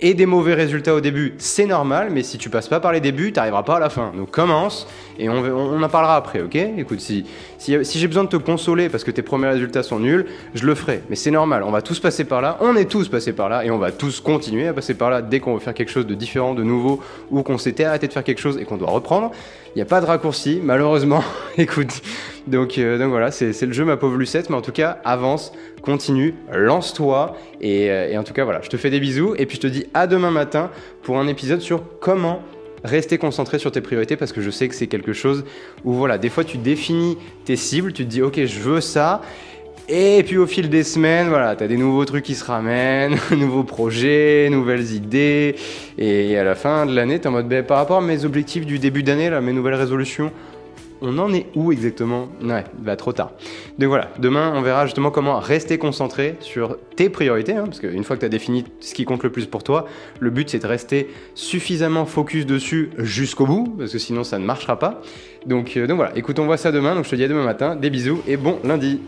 et 0.00 0.14
des 0.14 0.26
mauvais 0.26 0.54
résultats 0.54 0.94
au 0.94 1.00
début, 1.00 1.34
c'est 1.38 1.66
normal, 1.66 2.10
mais 2.12 2.22
si 2.22 2.36
tu 2.36 2.50
passes 2.50 2.68
pas 2.68 2.78
par 2.78 2.92
les 2.92 3.00
débuts, 3.00 3.32
tu 3.32 3.38
n'arriveras 3.38 3.62
pas 3.62 3.76
à 3.76 3.80
la 3.80 3.88
fin. 3.88 4.12
Donc 4.14 4.30
commence 4.30 4.86
et 5.18 5.28
on, 5.28 5.82
en 5.82 5.88
parlera 5.88 6.16
après, 6.16 6.42
ok? 6.42 6.54
Écoute, 6.54 7.00
si, 7.00 7.24
si, 7.58 7.98
j'ai 7.98 8.06
besoin 8.06 8.24
de 8.24 8.28
te 8.28 8.36
consoler 8.36 8.88
parce 8.88 9.04
que 9.04 9.10
tes 9.10 9.22
premiers 9.22 9.48
résultats 9.48 9.82
sont 9.82 9.98
nuls, 9.98 10.26
je 10.54 10.66
le 10.66 10.74
ferai. 10.74 11.02
Mais 11.08 11.16
c'est 11.16 11.30
normal, 11.30 11.62
on 11.64 11.70
va 11.70 11.82
tous 11.82 12.00
passer 12.00 12.24
par 12.24 12.40
là, 12.40 12.58
on 12.60 12.76
est 12.76 12.90
tous 12.90 13.08
passés 13.08 13.32
par 13.32 13.48
là 13.48 13.64
et 13.64 13.70
on 13.70 13.78
va 13.78 13.92
tous 13.92 14.20
continuer 14.20 14.68
à 14.68 14.72
passer 14.72 14.94
par 14.94 15.10
là 15.10 15.22
dès 15.22 15.40
qu'on 15.40 15.54
veut 15.54 15.60
faire 15.60 15.74
quelque 15.74 15.90
chose 15.90 16.06
de 16.06 16.14
différent, 16.14 16.54
de 16.54 16.62
nouveau 16.62 17.00
ou 17.30 17.42
qu'on 17.42 17.58
s'était 17.58 17.84
arrêté 17.84 18.08
de 18.08 18.12
faire 18.12 18.24
quelque 18.24 18.40
chose 18.40 18.58
et 18.58 18.64
qu'on 18.64 18.76
doit 18.76 18.90
reprendre. 18.90 19.32
Il 19.74 19.78
n'y 19.78 19.82
a 19.82 19.86
pas 19.86 20.00
de 20.00 20.06
raccourci, 20.06 20.60
malheureusement. 20.62 21.22
Écoute, 21.58 22.00
donc, 22.46 22.78
euh, 22.78 23.06
voilà, 23.08 23.30
c'est 23.30 23.60
le 23.60 23.72
jeu 23.72 23.84
ma 23.84 23.96
pauvre 23.96 24.16
Lucette, 24.16 24.48
mais 24.48 24.56
en 24.56 24.62
tout 24.62 24.72
cas, 24.72 24.98
avance, 25.04 25.52
continue, 25.82 26.34
lance-toi. 26.50 27.36
Et, 27.60 27.90
euh, 27.90 28.08
et 28.08 28.16
en 28.16 28.22
tout 28.22 28.32
cas, 28.32 28.44
voilà, 28.44 28.62
je 28.62 28.70
te 28.70 28.76
fais 28.76 28.88
des 28.88 29.00
bisous 29.00 29.34
et 29.36 29.44
puis 29.44 29.56
je 29.56 29.60
te 29.62 29.66
dis 29.66 29.86
à 29.92 30.06
demain 30.06 30.30
matin 30.30 30.70
pour 31.02 31.18
un 31.18 31.26
épisode 31.26 31.60
sur 31.60 31.82
comment 32.00 32.42
rester 32.86 33.18
concentré 33.18 33.58
sur 33.58 33.70
tes 33.72 33.80
priorités 33.80 34.16
parce 34.16 34.32
que 34.32 34.40
je 34.40 34.50
sais 34.50 34.68
que 34.68 34.74
c'est 34.74 34.86
quelque 34.86 35.12
chose 35.12 35.44
où 35.84 35.92
voilà, 35.92 36.18
des 36.18 36.28
fois 36.28 36.44
tu 36.44 36.58
définis 36.58 37.18
tes 37.44 37.56
cibles, 37.56 37.92
tu 37.92 38.04
te 38.04 38.10
dis 38.10 38.22
ok 38.22 38.44
je 38.44 38.60
veux 38.60 38.80
ça 38.80 39.22
et 39.88 40.24
puis 40.24 40.36
au 40.36 40.48
fil 40.48 40.68
des 40.68 40.82
semaines, 40.82 41.28
voilà, 41.28 41.54
tu 41.54 41.62
as 41.62 41.68
des 41.68 41.76
nouveaux 41.76 42.04
trucs 42.04 42.24
qui 42.24 42.34
se 42.34 42.44
ramènent, 42.44 43.16
nouveaux 43.30 43.62
projets, 43.62 44.48
nouvelles 44.50 44.92
idées. 44.92 45.54
Et 45.96 46.36
à 46.36 46.42
la 46.42 46.56
fin 46.56 46.86
de 46.86 46.94
l'année, 46.94 47.20
tu 47.20 47.24
es 47.24 47.26
en 47.28 47.30
mode, 47.30 47.46
ben, 47.46 47.64
par 47.64 47.76
rapport 47.78 47.98
à 47.98 48.00
mes 48.00 48.24
objectifs 48.24 48.66
du 48.66 48.80
début 48.80 49.04
d'année, 49.04 49.30
mes 49.40 49.52
nouvelles 49.52 49.76
résolutions, 49.76 50.32
on 51.00 51.18
en 51.18 51.32
est 51.32 51.46
où 51.54 51.72
exactement? 51.72 52.28
Ouais, 52.42 52.64
bah 52.78 52.96
trop 52.96 53.12
tard. 53.12 53.32
Donc 53.78 53.88
voilà, 53.88 54.10
demain 54.18 54.52
on 54.54 54.62
verra 54.62 54.86
justement 54.86 55.10
comment 55.10 55.38
rester 55.38 55.78
concentré 55.78 56.36
sur 56.40 56.76
tes 56.96 57.08
priorités, 57.08 57.54
hein, 57.54 57.64
parce 57.64 57.80
qu'une 57.80 58.04
fois 58.04 58.16
que 58.16 58.20
tu 58.20 58.26
as 58.26 58.30
défini 58.30 58.64
ce 58.80 58.94
qui 58.94 59.04
compte 59.04 59.22
le 59.22 59.30
plus 59.30 59.46
pour 59.46 59.62
toi, 59.62 59.86
le 60.20 60.30
but 60.30 60.50
c'est 60.50 60.58
de 60.58 60.66
rester 60.66 61.08
suffisamment 61.34 62.06
focus 62.06 62.46
dessus 62.46 62.90
jusqu'au 62.98 63.46
bout, 63.46 63.74
parce 63.78 63.92
que 63.92 63.98
sinon 63.98 64.24
ça 64.24 64.38
ne 64.38 64.44
marchera 64.44 64.78
pas. 64.78 65.00
Donc, 65.46 65.76
euh, 65.76 65.86
donc 65.86 65.96
voilà, 65.96 66.16
écoute, 66.16 66.38
on 66.40 66.46
voit 66.46 66.56
ça 66.56 66.72
demain, 66.72 66.94
donc 66.96 67.04
je 67.04 67.10
te 67.10 67.16
dis 67.16 67.22
à 67.22 67.28
demain 67.28 67.44
matin, 67.44 67.76
des 67.76 67.88
bisous 67.88 68.20
et 68.26 68.36
bon 68.36 68.58
lundi 68.64 69.00